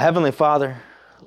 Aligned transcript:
Heavenly 0.00 0.32
Father, 0.32 0.78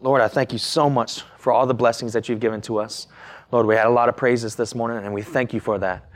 Lord, 0.01 0.19
I 0.19 0.27
thank 0.27 0.51
you 0.51 0.57
so 0.57 0.89
much 0.89 1.21
for 1.37 1.53
all 1.53 1.67
the 1.67 1.75
blessings 1.75 2.11
that 2.13 2.27
you've 2.27 2.39
given 2.39 2.59
to 2.61 2.79
us. 2.79 3.05
Lord, 3.51 3.67
we 3.67 3.75
had 3.75 3.85
a 3.85 3.91
lot 3.91 4.09
of 4.09 4.17
praises 4.17 4.55
this 4.55 4.73
morning, 4.73 5.05
and 5.05 5.13
we 5.13 5.21
thank 5.21 5.53
you 5.53 5.59
for 5.59 5.77
that. 5.77 6.09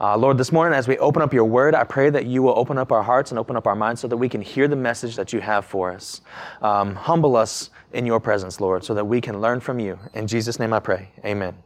Uh, 0.00 0.16
Lord, 0.16 0.38
this 0.38 0.50
morning, 0.50 0.74
as 0.74 0.88
we 0.88 0.96
open 0.96 1.20
up 1.20 1.34
your 1.34 1.44
word, 1.44 1.74
I 1.74 1.84
pray 1.84 2.08
that 2.08 2.24
you 2.24 2.42
will 2.42 2.58
open 2.58 2.78
up 2.78 2.92
our 2.92 3.02
hearts 3.02 3.30
and 3.30 3.38
open 3.38 3.56
up 3.56 3.66
our 3.66 3.76
minds 3.76 4.00
so 4.00 4.08
that 4.08 4.16
we 4.16 4.26
can 4.26 4.40
hear 4.40 4.68
the 4.68 4.74
message 4.74 5.16
that 5.16 5.34
you 5.34 5.42
have 5.42 5.66
for 5.66 5.92
us. 5.92 6.22
Um, 6.62 6.94
humble 6.94 7.36
us 7.36 7.68
in 7.92 8.06
your 8.06 8.20
presence, 8.20 8.58
Lord, 8.58 8.84
so 8.84 8.94
that 8.94 9.04
we 9.04 9.20
can 9.20 9.42
learn 9.42 9.60
from 9.60 9.78
you. 9.78 9.98
In 10.14 10.26
Jesus' 10.26 10.58
name 10.58 10.72
I 10.72 10.80
pray. 10.80 11.10
Amen. 11.26 11.56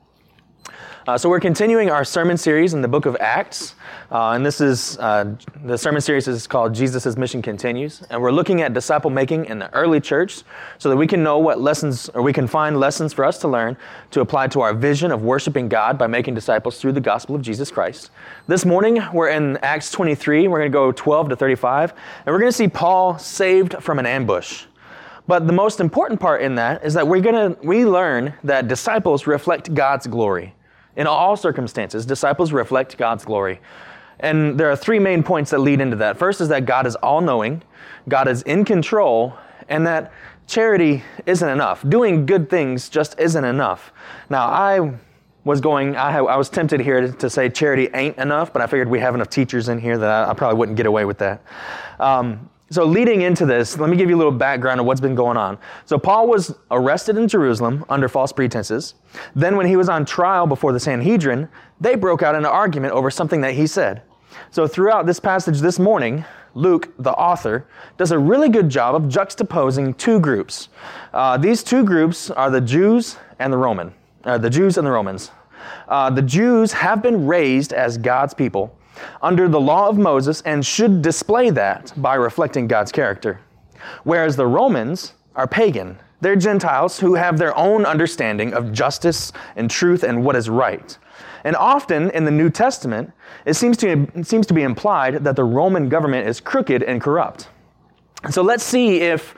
Uh, 1.04 1.18
so 1.18 1.28
we're 1.28 1.40
continuing 1.40 1.90
our 1.90 2.04
sermon 2.04 2.36
series 2.36 2.74
in 2.74 2.80
the 2.80 2.86
book 2.86 3.06
of 3.06 3.16
Acts, 3.18 3.74
uh, 4.12 4.30
and 4.30 4.46
this 4.46 4.60
is 4.60 4.96
uh, 4.98 5.34
the 5.64 5.76
sermon 5.76 6.00
series 6.00 6.28
is 6.28 6.46
called 6.46 6.72
Jesus' 6.72 7.16
Mission 7.16 7.42
Continues, 7.42 8.04
and 8.08 8.22
we're 8.22 8.30
looking 8.30 8.62
at 8.62 8.72
disciple 8.72 9.10
making 9.10 9.46
in 9.46 9.58
the 9.58 9.68
early 9.74 9.98
church, 9.98 10.42
so 10.78 10.88
that 10.88 10.96
we 10.96 11.08
can 11.08 11.20
know 11.24 11.38
what 11.38 11.60
lessons 11.60 12.08
or 12.10 12.22
we 12.22 12.32
can 12.32 12.46
find 12.46 12.78
lessons 12.78 13.12
for 13.12 13.24
us 13.24 13.38
to 13.38 13.48
learn 13.48 13.76
to 14.12 14.20
apply 14.20 14.46
to 14.46 14.60
our 14.60 14.72
vision 14.72 15.10
of 15.10 15.24
worshiping 15.24 15.68
God 15.68 15.98
by 15.98 16.06
making 16.06 16.34
disciples 16.34 16.80
through 16.80 16.92
the 16.92 17.00
gospel 17.00 17.34
of 17.34 17.42
Jesus 17.42 17.68
Christ. 17.68 18.12
This 18.46 18.64
morning 18.64 19.02
we're 19.12 19.30
in 19.30 19.56
Acts 19.56 19.90
23. 19.90 20.46
We're 20.46 20.58
going 20.58 20.70
to 20.70 20.72
go 20.72 20.92
12 20.92 21.30
to 21.30 21.36
35, 21.36 21.94
and 22.24 22.32
we're 22.32 22.38
going 22.38 22.52
to 22.52 22.56
see 22.56 22.68
Paul 22.68 23.18
saved 23.18 23.74
from 23.82 23.98
an 23.98 24.06
ambush. 24.06 24.66
But 25.26 25.48
the 25.48 25.52
most 25.52 25.80
important 25.80 26.20
part 26.20 26.42
in 26.42 26.54
that 26.54 26.84
is 26.84 26.94
that 26.94 27.08
we're 27.08 27.20
going 27.20 27.56
to 27.56 27.66
we 27.66 27.84
learn 27.84 28.34
that 28.44 28.68
disciples 28.68 29.26
reflect 29.26 29.74
God's 29.74 30.06
glory. 30.06 30.54
In 30.96 31.06
all 31.06 31.36
circumstances, 31.36 32.04
disciples 32.04 32.52
reflect 32.52 32.96
God's 32.96 33.24
glory. 33.24 33.60
And 34.20 34.58
there 34.58 34.70
are 34.70 34.76
three 34.76 34.98
main 34.98 35.22
points 35.22 35.50
that 35.50 35.58
lead 35.58 35.80
into 35.80 35.96
that. 35.96 36.18
First 36.18 36.40
is 36.40 36.48
that 36.48 36.64
God 36.64 36.86
is 36.86 36.96
all 36.96 37.20
knowing, 37.20 37.62
God 38.08 38.28
is 38.28 38.42
in 38.42 38.64
control, 38.64 39.36
and 39.68 39.86
that 39.86 40.12
charity 40.46 41.02
isn't 41.26 41.48
enough. 41.48 41.88
Doing 41.88 42.26
good 42.26 42.50
things 42.50 42.88
just 42.88 43.18
isn't 43.18 43.44
enough. 43.44 43.92
Now, 44.28 44.46
I 44.46 44.92
was 45.44 45.60
going, 45.60 45.96
I, 45.96 46.18
I 46.18 46.36
was 46.36 46.48
tempted 46.48 46.80
here 46.80 47.10
to, 47.10 47.30
say 47.30 47.48
charity 47.48 47.88
ain't 47.94 48.16
enough, 48.18 48.52
but 48.52 48.62
I 48.62 48.66
figured 48.66 48.88
we 48.88 49.00
have 49.00 49.14
enough 49.14 49.28
teachers 49.28 49.68
in 49.68 49.78
here 49.78 49.98
that 49.98 50.08
I, 50.08 50.30
I 50.30 50.34
probably 50.34 50.58
wouldn't 50.58 50.76
get 50.76 50.86
away 50.86 51.04
with 51.04 51.18
that. 51.18 51.42
Um, 51.98 52.48
so, 52.72 52.86
leading 52.86 53.20
into 53.20 53.44
this, 53.44 53.76
let 53.76 53.90
me 53.90 53.98
give 53.98 54.08
you 54.08 54.16
a 54.16 54.18
little 54.18 54.32
background 54.32 54.80
of 54.80 54.86
what's 54.86 55.00
been 55.00 55.14
going 55.14 55.36
on. 55.36 55.58
So, 55.84 55.98
Paul 55.98 56.26
was 56.26 56.54
arrested 56.70 57.18
in 57.18 57.28
Jerusalem 57.28 57.84
under 57.90 58.08
false 58.08 58.32
pretenses. 58.32 58.94
Then, 59.34 59.56
when 59.56 59.66
he 59.66 59.76
was 59.76 59.90
on 59.90 60.06
trial 60.06 60.46
before 60.46 60.72
the 60.72 60.80
Sanhedrin, 60.80 61.50
they 61.82 61.96
broke 61.96 62.22
out 62.22 62.34
in 62.34 62.40
an 62.40 62.46
argument 62.46 62.94
over 62.94 63.10
something 63.10 63.42
that 63.42 63.52
he 63.52 63.66
said. 63.66 64.00
So, 64.50 64.66
throughout 64.66 65.04
this 65.04 65.20
passage 65.20 65.60
this 65.60 65.78
morning, 65.78 66.24
Luke, 66.54 66.94
the 66.98 67.12
author, 67.12 67.66
does 67.98 68.10
a 68.10 68.18
really 68.18 68.48
good 68.48 68.70
job 68.70 68.94
of 68.94 69.02
juxtaposing 69.02 69.94
two 69.98 70.18
groups. 70.18 70.70
Uh, 71.12 71.36
these 71.36 71.62
two 71.62 71.84
groups 71.84 72.30
are 72.30 72.48
the 72.48 72.62
Jews 72.62 73.18
and 73.38 73.52
the 73.52 73.58
Roman, 73.58 73.92
uh, 74.24 74.38
the 74.38 74.48
Jews 74.48 74.78
and 74.78 74.86
the 74.86 74.92
Romans. 74.92 75.30
Uh, 75.88 76.08
the 76.08 76.22
Jews 76.22 76.72
have 76.72 77.02
been 77.02 77.26
raised 77.26 77.74
as 77.74 77.98
God's 77.98 78.32
people 78.32 78.74
under 79.20 79.48
the 79.48 79.60
law 79.60 79.88
of 79.88 79.98
Moses 79.98 80.42
and 80.42 80.64
should 80.64 81.02
display 81.02 81.50
that 81.50 81.92
by 81.96 82.14
reflecting 82.14 82.66
God's 82.66 82.92
character. 82.92 83.40
Whereas 84.04 84.36
the 84.36 84.46
Romans 84.46 85.14
are 85.34 85.46
pagan. 85.46 85.98
They're 86.20 86.36
Gentiles 86.36 87.00
who 87.00 87.14
have 87.14 87.38
their 87.38 87.56
own 87.56 87.84
understanding 87.84 88.54
of 88.54 88.72
justice 88.72 89.32
and 89.56 89.70
truth 89.70 90.04
and 90.04 90.24
what 90.24 90.36
is 90.36 90.48
right. 90.48 90.96
And 91.44 91.56
often 91.56 92.10
in 92.10 92.24
the 92.24 92.30
New 92.30 92.50
Testament, 92.50 93.12
it 93.44 93.54
seems 93.54 93.76
to, 93.78 94.08
it 94.14 94.26
seems 94.26 94.46
to 94.46 94.54
be 94.54 94.62
implied 94.62 95.24
that 95.24 95.34
the 95.34 95.44
Roman 95.44 95.88
government 95.88 96.28
is 96.28 96.40
crooked 96.40 96.82
and 96.84 97.00
corrupt. 97.00 97.48
So 98.30 98.42
let's 98.42 98.62
see 98.62 99.00
if 99.00 99.34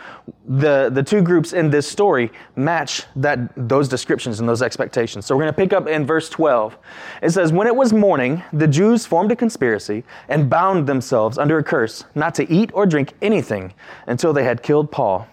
the, 0.46 0.90
the 0.92 1.02
two 1.02 1.22
groups 1.22 1.54
in 1.54 1.70
this 1.70 1.88
story 1.88 2.30
match 2.54 3.04
that, 3.16 3.38
those 3.56 3.88
descriptions 3.88 4.40
and 4.40 4.48
those 4.48 4.60
expectations. 4.60 5.24
So 5.24 5.34
we're 5.34 5.44
going 5.44 5.54
to 5.54 5.56
pick 5.56 5.72
up 5.72 5.88
in 5.88 6.04
verse 6.04 6.28
12. 6.28 6.76
It 7.22 7.30
says, 7.30 7.50
When 7.50 7.66
it 7.66 7.74
was 7.74 7.94
morning, 7.94 8.42
the 8.52 8.66
Jews 8.66 9.06
formed 9.06 9.32
a 9.32 9.36
conspiracy 9.36 10.04
and 10.28 10.50
bound 10.50 10.86
themselves 10.86 11.38
under 11.38 11.58
a 11.58 11.64
curse 11.64 12.04
not 12.14 12.34
to 12.34 12.50
eat 12.52 12.70
or 12.74 12.84
drink 12.84 13.14
anything 13.22 13.72
until 14.06 14.34
they 14.34 14.44
had 14.44 14.62
killed 14.62 14.90
Paul. 14.90 15.26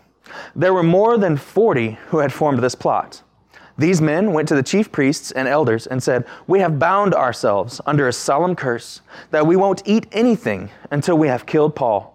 There 0.55 0.73
were 0.73 0.83
more 0.83 1.17
than 1.17 1.35
40 1.35 1.97
who 2.07 2.19
had 2.19 2.31
formed 2.31 2.59
this 2.59 2.75
plot. 2.75 3.21
These 3.77 4.01
men 4.01 4.31
went 4.31 4.47
to 4.49 4.55
the 4.55 4.63
chief 4.63 4.91
priests 4.91 5.31
and 5.31 5.47
elders 5.47 5.87
and 5.87 6.01
said, 6.01 6.25
We 6.47 6.59
have 6.59 6.79
bound 6.79 7.13
ourselves 7.13 7.81
under 7.85 8.07
a 8.07 8.13
solemn 8.13 8.55
curse 8.55 9.01
that 9.31 9.45
we 9.45 9.55
won't 9.57 9.81
eat 9.85 10.07
anything 10.11 10.69
until 10.89 11.17
we 11.17 11.27
have 11.27 11.45
killed 11.45 11.75
Paul. 11.75 12.10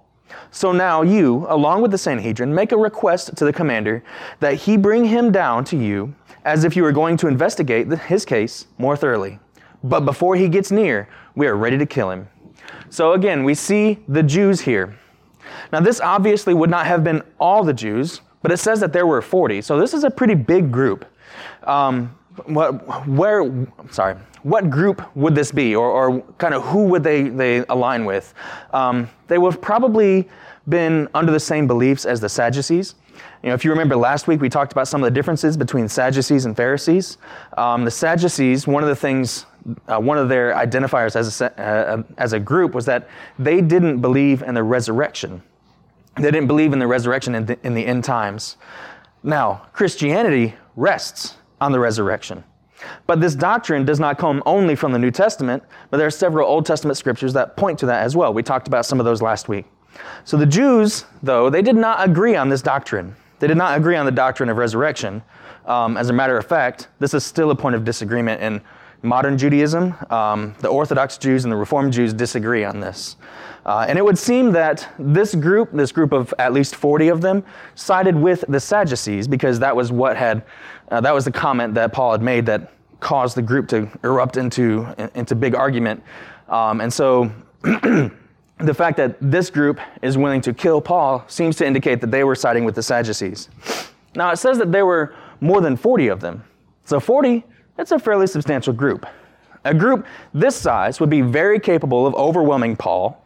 So 0.51 0.73
now 0.73 1.03
you, 1.03 1.47
along 1.49 1.83
with 1.83 1.91
the 1.91 1.99
Sanhedrin, 1.99 2.55
make 2.55 2.73
a 2.73 2.77
request 2.77 3.37
to 3.37 3.45
the 3.45 3.53
commander 3.53 4.03
that 4.41 4.55
he 4.55 4.77
bring 4.77 5.05
him 5.05 5.33
down 5.33 5.65
to 5.67 5.77
you 5.77 6.15
as 6.45 6.65
if 6.65 6.77
you 6.77 6.83
were 6.83 6.93
going 6.93 7.17
to 7.19 7.29
investigate 7.29 7.89
his 7.99 8.25
case 8.25 8.67
more 8.79 8.97
thoroughly. 8.97 9.39
But 9.83 10.01
before 10.01 10.37
he 10.37 10.49
gets 10.49 10.71
near, 10.71 11.09
we 11.35 11.47
are 11.47 11.57
ready 11.57 11.77
to 11.79 11.87
kill 11.87 12.11
him. 12.11 12.29
So 12.89 13.13
again, 13.13 13.45
we 13.45 13.55
see 13.55 13.99
the 14.09 14.23
Jews 14.23 14.61
here. 14.61 14.97
Now, 15.73 15.81
this 15.81 16.01
obviously 16.01 16.55
would 16.55 16.71
not 16.71 16.87
have 16.87 17.03
been 17.03 17.23
all 17.39 17.65
the 17.65 17.73
Jews, 17.73 18.21
but 18.43 18.53
it 18.53 18.59
says 18.59 18.81
that 18.81 18.93
there 18.93 19.07
were 19.07 19.21
40. 19.21 19.61
So 19.63 19.79
this 19.79 19.93
is 19.93 20.05
a 20.05 20.11
pretty 20.11 20.35
big 20.35 20.71
group. 20.71 21.05
Um, 21.65 22.17
what, 22.47 23.07
where, 23.09 23.67
sorry, 23.91 24.17
what 24.43 24.71
group 24.71 25.03
would 25.17 25.35
this 25.35 25.51
be, 25.51 25.75
or, 25.75 25.89
or 25.91 26.21
kind 26.39 26.55
of 26.55 26.63
who 26.65 26.85
would 26.85 27.03
they, 27.03 27.29
they 27.29 27.65
align 27.69 28.05
with? 28.05 28.33
Um, 28.73 29.09
they 29.27 29.39
would 29.39 29.55
have 29.55 29.63
probably 29.63 30.29
been 30.69 31.09
under 31.15 31.33
the 31.33 31.41
same 31.41 31.67
beliefs 31.67 32.05
as 32.05 32.21
the 32.21 32.29
Sadducees. 32.29 32.95
You 33.43 33.49
know, 33.49 33.55
if 33.55 33.65
you 33.65 33.71
remember 33.71 33.97
last 33.97 34.27
week, 34.29 34.41
we 34.41 34.49
talked 34.49 34.73
about 34.73 34.89
some 34.89 35.03
of 35.03 35.07
the 35.07 35.15
differences 35.15 35.57
between 35.57 35.89
Sadducees 35.89 36.45
and 36.45 36.57
Pharisees. 36.57 37.19
Um, 37.57 37.85
the 37.85 37.91
Sadducees, 37.91 38.67
one 38.67 38.83
of 38.83 38.89
the 38.89 38.97
things, 38.97 39.47
uh, 39.89 39.99
one 39.99 40.19
of 40.19 40.29
their 40.29 40.53
identifiers 40.55 41.17
as 41.17 41.41
a, 41.41 41.61
uh, 41.61 42.03
as 42.19 42.33
a 42.33 42.41
group 42.41 42.75
was 42.75 42.85
that 42.87 43.09
they 43.39 43.61
didn't 43.61 44.01
believe 44.01 44.43
in 44.43 44.55
the 44.55 44.63
resurrection. 44.63 45.43
They 46.17 46.31
didn't 46.31 46.47
believe 46.47 46.73
in 46.73 46.79
the 46.79 46.87
resurrection 46.87 47.35
in 47.35 47.47
the, 47.47 47.59
in 47.63 47.75
the 47.75 47.85
end 47.85 48.05
times. 48.05 48.57
Now, 49.23 49.67
Christianity 49.73 50.55
rests 50.77 51.37
on 51.61 51.73
the 51.73 51.81
resurrection. 51.81 52.45
But 53.07 53.21
this 53.21 53.35
doctrine 53.35 53.85
does 53.85 53.99
not 53.99 54.19
come 54.19 54.43
only 54.45 54.75
from 54.75 54.93
the 54.93 54.99
New 54.99 55.11
Testament, 55.11 55.63
but 55.91 55.97
there 55.97 56.07
are 56.07 56.11
several 56.11 56.49
Old 56.49 56.67
Testament 56.67 56.99
scriptures 56.99 57.33
that 57.33 57.57
point 57.57 57.79
to 57.79 57.87
that 57.87 58.03
as 58.03 58.17
well. 58.17 58.35
We 58.35 58.43
talked 58.43 58.69
about 58.69 58.85
some 58.85 59.01
of 59.01 59.07
those 59.07 59.23
last 59.23 59.49
week. 59.49 59.65
So 60.25 60.37
the 60.37 60.47
Jews, 60.47 61.07
though, 61.23 61.49
they 61.49 61.63
did 61.63 61.77
not 61.77 62.07
agree 62.07 62.37
on 62.37 62.49
this 62.49 62.63
doctrine. 62.63 63.17
They 63.39 63.47
did 63.47 63.57
not 63.57 63.79
agree 63.79 63.97
on 63.97 64.07
the 64.07 64.13
doctrine 64.13 64.49
of 64.49 64.57
resurrection. 64.57 65.23
Um, 65.65 65.97
as 65.97 66.11
a 66.11 66.13
matter 66.13 66.37
of 66.37 66.47
fact, 66.47 66.89
this 66.99 67.15
is 67.15 67.25
still 67.25 67.51
a 67.51 67.57
point 67.57 67.75
of 67.75 67.85
disagreement 67.85 68.43
in 68.43 68.61
modern 69.03 69.37
Judaism. 69.39 69.95
Um, 70.11 70.55
the 70.61 70.69
Orthodox 70.69 71.19
Jews 71.19 71.45
and 71.45 71.53
the 71.53 71.57
Reformed 71.57 71.93
Jews 71.93 72.13
disagree 72.13 72.65
on 72.65 72.81
this. 72.81 73.17
Uh, 73.65 73.85
and 73.89 73.99
it 73.99 74.05
would 74.05 74.19
seem 74.19 74.53
that 74.53 74.89
this 74.99 75.35
group, 75.35 75.71
this 75.73 75.91
group 75.91 76.13
of 76.13 76.33
at 76.39 76.53
least 76.53 76.77
40 76.77 77.09
of 77.09 77.21
them, 77.21 77.45
sided 77.75 78.15
with 78.15 78.45
the 78.49 78.61
Sadducees 78.61 79.27
because 79.27 79.59
that 79.59 79.75
was 79.75 79.91
what 79.91 80.17
had, 80.17 80.45
uh, 80.91 81.01
that 81.01 81.15
was 81.15 81.25
the 81.25 81.33
comment 81.33 81.75
that 81.75 81.93
Paul 81.93 82.13
had 82.13 82.23
made 82.23 82.47
that 82.47 82.73
caused 83.01 83.37
the 83.37 83.43
group 83.43 83.69
to 83.69 83.89
erupt 84.05 84.37
into, 84.37 84.87
into 85.15 85.35
big 85.35 85.55
argument. 85.55 86.03
Um, 86.49 86.81
and 86.81 86.93
so 86.93 87.31
the 87.63 88.75
fact 88.75 88.97
that 88.97 89.17
this 89.21 89.51
group 89.51 89.81
is 90.03 90.17
willing 90.17 90.41
to 90.43 90.55
kill 90.55 90.81
Paul 90.81 91.25
seems 91.29 91.57
to 91.57 91.67
indicate 91.67 92.01
that 92.01 92.11
they 92.11 92.25
were 92.25 92.35
siding 92.35 92.65
with 92.65 92.75
the 92.75 92.83
Sadducees. 92.83 93.49
Now 94.15 94.31
it 94.31 94.37
says 94.37 94.59
that 94.59 94.73
there 94.73 94.87
were 94.87 95.15
more 95.41 95.61
than 95.61 95.77
40 95.77 96.09
of 96.09 96.21
them. 96.21 96.43
So 96.85 97.01
40, 97.01 97.45
that's 97.77 97.93
a 97.93 97.99
fairly 97.99 98.27
substantial 98.27 98.73
group. 98.73 99.07
A 99.65 99.75
group 99.75 100.07
this 100.33 100.57
size 100.57 101.01
would 101.01 101.11
be 101.11 101.21
very 101.21 101.59
capable 101.59 102.07
of 102.07 102.15
overwhelming 102.15 102.77
Paul 102.77 103.25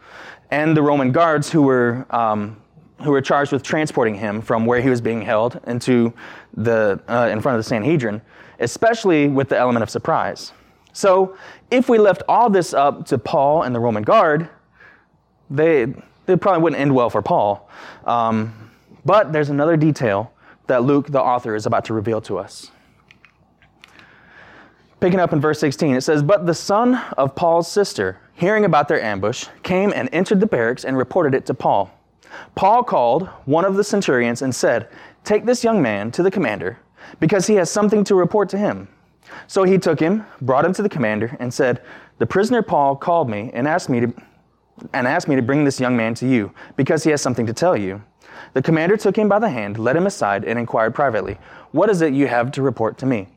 and 0.51 0.77
the 0.77 0.83
Roman 0.83 1.13
guards 1.13 1.51
who 1.51 1.63
were, 1.63 2.07
um, 2.11 2.60
who 3.03 3.11
were 3.11 3.21
charged 3.21 3.53
with 3.53 3.63
transporting 3.63 4.15
him 4.15 4.41
from 4.41 4.67
where 4.67 4.81
he 4.81 4.91
was 4.91 5.01
being 5.01 5.23
held 5.23 5.61
into 5.67 6.13
the, 6.55 7.01
uh, 7.09 7.29
in 7.31 7.41
front 7.41 7.57
of 7.57 7.65
the 7.65 7.69
Sanhedrin, 7.69 8.21
especially 8.59 9.29
with 9.29 9.49
the 9.49 9.59
element 9.59 9.83
of 9.83 9.91
surprise. 9.91 10.53
So, 10.93 11.37
if 11.71 11.89
we 11.89 11.99
left 11.99 12.23
all 12.29 12.51
this 12.51 12.75
up 12.75 13.07
to 13.07 13.19
Paul 13.19 13.63
and 13.63 13.75
the 13.75 13.81
Roman 13.81 14.03
guard, 14.03 14.49
they, 15.49 15.87
they 16.27 16.37
probably 16.37 16.63
wouldn't 16.63 16.81
end 16.81 16.95
well 16.95 17.11
for 17.11 17.23
Paul. 17.23 17.69
Um, 18.05 18.71
but 19.05 19.33
there's 19.33 19.51
another 19.51 19.77
detail 19.77 20.33
that 20.67 20.83
Luke, 20.83 21.07
the 21.09 21.21
author, 21.21 21.55
is 21.55 21.67
about 21.67 21.85
to 21.87 21.95
reveal 21.95 22.21
to 22.23 22.39
us. 22.39 22.71
Picking 25.01 25.19
up 25.19 25.33
in 25.33 25.41
verse 25.41 25.59
16, 25.61 25.97
it 25.97 26.03
says, 26.03 26.23
But 26.23 26.47
the 26.47 26.55
son 26.55 26.97
of 27.17 27.35
Paul's 27.35 27.71
sister, 27.71 28.19
hearing 28.35 28.65
about 28.65 28.87
their 28.87 29.03
ambush, 29.03 29.47
came 29.63 29.93
and 29.95 30.09
entered 30.13 30.41
the 30.41 30.47
barracks 30.47 30.85
and 30.85 30.97
reported 30.97 31.35
it 31.35 31.47
to 31.47 31.55
Paul. 31.55 31.91
Paul 32.55 32.83
called 32.83 33.29
one 33.45 33.65
of 33.65 33.77
the 33.77 33.85
centurions 33.85 34.43
and 34.43 34.55
said, 34.55 34.89
Take 35.25 35.45
this 35.45 35.65
young 35.65 35.83
man 35.83 36.11
to 36.13 36.23
the 36.23 36.31
commander, 36.31 36.79
because 37.19 37.47
he 37.47 37.55
has 37.55 37.71
something 37.71 38.05
to 38.05 38.15
report 38.15 38.49
to 38.51 38.59
him. 38.59 38.89
So 39.47 39.65
he 39.65 39.79
took 39.79 40.01
him, 40.01 40.25
brought 40.41 40.65
him 40.65 40.73
to 40.75 40.83
the 40.83 40.89
commander, 40.89 41.37
and 41.41 41.53
said, 41.53 41.83
The 42.19 42.27
prisoner 42.27 42.63
Paul 42.63 42.97
called 42.97 43.29
me 43.29 43.51
and 43.53 43.69
asked 43.69 43.89
me 43.89 44.01
to 44.01 44.15
and 44.95 45.07
asked 45.07 45.29
me 45.29 45.37
to 45.37 45.43
bring 45.43 45.65
this 45.65 45.79
young 45.79 45.95
man 45.95 46.15
to 46.15 46.27
you, 46.27 46.53
because 46.77 47.05
he 47.05 47.11
has 47.11 47.21
something 47.21 47.47
to 47.47 47.53
tell 47.53 47.77
you. 47.77 48.03
The 48.55 48.63
commander 48.63 48.97
took 48.97 49.17
him 49.17 49.29
by 49.29 49.39
the 49.39 49.51
hand, 49.51 49.79
led 49.79 49.95
him 49.95 50.07
aside, 50.07 50.45
and 50.45 50.59
inquired 50.59 50.95
privately, 50.95 51.39
What 51.73 51.91
is 51.91 52.01
it 52.01 52.15
you 52.15 52.27
have 52.27 52.51
to 52.53 52.63
report 52.63 52.97
to 52.99 53.07
me? 53.07 53.29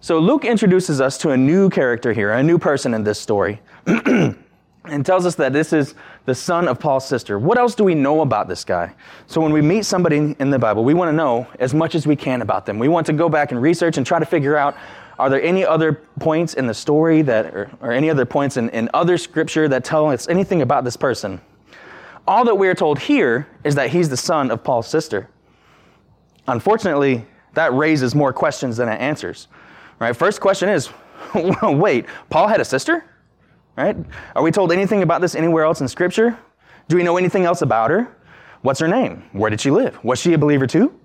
So 0.00 0.18
Luke 0.18 0.44
introduces 0.44 1.00
us 1.00 1.18
to 1.18 1.30
a 1.30 1.36
new 1.36 1.70
character 1.70 2.12
here, 2.12 2.32
a 2.32 2.42
new 2.42 2.58
person 2.58 2.94
in 2.94 3.02
this 3.02 3.18
story, 3.18 3.60
and 3.86 5.04
tells 5.04 5.26
us 5.26 5.34
that 5.36 5.52
this 5.52 5.72
is 5.72 5.94
the 6.26 6.34
son 6.34 6.68
of 6.68 6.78
Paul's 6.78 7.06
sister. 7.06 7.38
What 7.38 7.56
else 7.56 7.74
do 7.74 7.84
we 7.84 7.94
know 7.94 8.20
about 8.20 8.48
this 8.48 8.64
guy? 8.64 8.94
So 9.26 9.40
when 9.40 9.52
we 9.52 9.62
meet 9.62 9.84
somebody 9.84 10.36
in 10.38 10.50
the 10.50 10.58
Bible, 10.58 10.84
we 10.84 10.92
want 10.92 11.08
to 11.08 11.12
know 11.12 11.46
as 11.60 11.72
much 11.72 11.94
as 11.94 12.06
we 12.06 12.16
can 12.16 12.42
about 12.42 12.66
them. 12.66 12.78
We 12.78 12.88
want 12.88 13.06
to 13.06 13.12
go 13.12 13.28
back 13.28 13.52
and 13.52 13.62
research 13.62 13.96
and 13.96 14.04
try 14.04 14.18
to 14.18 14.26
figure 14.26 14.56
out 14.56 14.76
are 15.18 15.30
there 15.30 15.40
any 15.40 15.64
other 15.64 15.94
points 16.20 16.54
in 16.54 16.66
the 16.66 16.74
story 16.74 17.22
that, 17.22 17.46
or, 17.46 17.70
or 17.80 17.90
any 17.90 18.10
other 18.10 18.26
points 18.26 18.58
in, 18.58 18.68
in 18.70 18.90
other 18.92 19.16
scripture 19.16 19.66
that 19.68 19.82
tell 19.82 20.10
us 20.10 20.28
anything 20.28 20.60
about 20.60 20.84
this 20.84 20.96
person? 20.96 21.40
All 22.28 22.44
that 22.44 22.56
we 22.56 22.68
are 22.68 22.74
told 22.74 22.98
here 22.98 23.48
is 23.64 23.76
that 23.76 23.90
he's 23.90 24.10
the 24.10 24.16
son 24.16 24.50
of 24.50 24.62
Paul's 24.62 24.88
sister. 24.88 25.30
Unfortunately, 26.48 27.24
that 27.54 27.72
raises 27.72 28.14
more 28.14 28.32
questions 28.32 28.76
than 28.76 28.88
it 28.88 29.00
answers. 29.00 29.48
Right? 29.98 30.14
First 30.14 30.40
question 30.40 30.68
is, 30.68 30.90
wait, 31.62 32.06
Paul 32.28 32.48
had 32.48 32.60
a 32.60 32.64
sister? 32.64 33.04
Right? 33.76 33.96
Are 34.34 34.42
we 34.42 34.50
told 34.50 34.72
anything 34.72 35.02
about 35.02 35.20
this 35.20 35.34
anywhere 35.34 35.64
else 35.64 35.80
in 35.80 35.88
Scripture? 35.88 36.38
Do 36.88 36.96
we 36.96 37.02
know 37.02 37.16
anything 37.16 37.44
else 37.44 37.62
about 37.62 37.90
her? 37.90 38.16
What's 38.62 38.80
her 38.80 38.88
name? 38.88 39.24
Where 39.32 39.50
did 39.50 39.60
she 39.60 39.70
live? 39.70 40.02
Was 40.02 40.18
she 40.18 40.32
a 40.32 40.38
believer 40.38 40.66
too? 40.66 40.98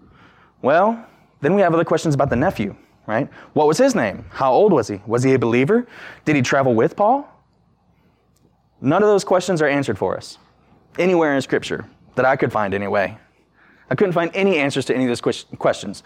Well, 0.62 1.06
then 1.42 1.54
we 1.54 1.62
have 1.62 1.74
other 1.74 1.84
questions 1.84 2.16
about 2.16 2.30
the 2.30 2.36
nephew, 2.36 2.76
right? 3.08 3.30
What 3.54 3.68
was 3.68 3.78
his 3.78 3.94
name? 3.94 4.26
How 4.30 4.54
old 4.54 4.72
was 4.72 4.88
he? 4.88 5.02
Was 5.06 5.24
he 5.24 5.34
a 5.34 5.40
believer? 5.40 5.88
Did 6.24 6.36
he 6.36 6.42
travel 6.42 6.74
with 6.74 6.96
Paul? 6.96 7.28
None 8.80 9.04
of 9.04 9.10
those 9.10 9.24
questions 9.24 9.62
are 9.62 9.68
answered 9.68 9.98
for 9.98 10.16
us 10.16 10.38
anywhere 10.98 11.36
in 11.36 11.42
Scripture 11.42 11.86
that 12.16 12.26
I 12.26 12.36
could 12.36 12.52
find 12.52 12.74
anyway. 12.74 13.18
I 13.90 13.96
couldn't 13.96 14.14
find 14.14 14.32
any 14.34 14.58
answers 14.58 14.86
to 14.86 14.96
any 14.96 15.04
of 15.04 15.10
those 15.10 15.44
questions. 15.58 16.04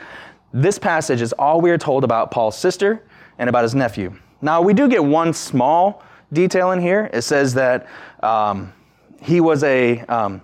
This 0.53 0.79
passage 0.79 1.21
is 1.21 1.33
all 1.33 1.61
we 1.61 1.69
are 1.69 1.77
told 1.77 2.03
about 2.03 2.31
Paul's 2.31 2.57
sister 2.57 3.03
and 3.37 3.49
about 3.49 3.63
his 3.63 3.75
nephew. 3.75 4.15
Now, 4.41 4.61
we 4.61 4.73
do 4.73 4.87
get 4.87 5.03
one 5.03 5.33
small 5.33 6.03
detail 6.33 6.71
in 6.71 6.81
here. 6.81 7.09
It 7.13 7.21
says 7.21 7.53
that 7.55 7.87
um, 8.21 8.73
he 9.21 9.41
was 9.41 9.63
a, 9.63 9.99
um, 10.01 10.41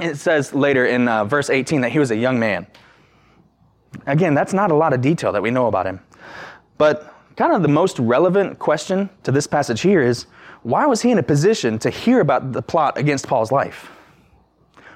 it 0.00 0.16
says 0.16 0.54
later 0.54 0.86
in 0.86 1.08
uh, 1.08 1.24
verse 1.24 1.50
18 1.50 1.80
that 1.82 1.92
he 1.92 1.98
was 1.98 2.10
a 2.10 2.16
young 2.16 2.38
man. 2.38 2.66
Again, 4.06 4.34
that's 4.34 4.52
not 4.52 4.70
a 4.70 4.74
lot 4.74 4.92
of 4.92 5.00
detail 5.00 5.32
that 5.32 5.42
we 5.42 5.50
know 5.50 5.66
about 5.66 5.86
him. 5.86 6.00
But 6.78 7.14
kind 7.36 7.52
of 7.52 7.62
the 7.62 7.68
most 7.68 7.98
relevant 7.98 8.58
question 8.58 9.10
to 9.22 9.32
this 9.32 9.46
passage 9.46 9.80
here 9.80 10.02
is 10.02 10.26
why 10.62 10.86
was 10.86 11.02
he 11.02 11.10
in 11.10 11.18
a 11.18 11.22
position 11.22 11.78
to 11.78 11.90
hear 11.90 12.20
about 12.20 12.52
the 12.52 12.62
plot 12.62 12.98
against 12.98 13.26
Paul's 13.26 13.50
life? 13.50 13.90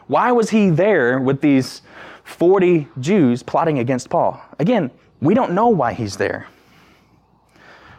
Why 0.06 0.32
was 0.32 0.50
he 0.50 0.70
there 0.70 1.18
with 1.18 1.40
these 1.40 1.82
40 2.24 2.88
Jews 3.00 3.42
plotting 3.42 3.78
against 3.78 4.10
Paul? 4.10 4.40
Again, 4.58 4.90
we 5.20 5.34
don't 5.34 5.52
know 5.52 5.68
why 5.68 5.94
he's 5.94 6.16
there. 6.16 6.46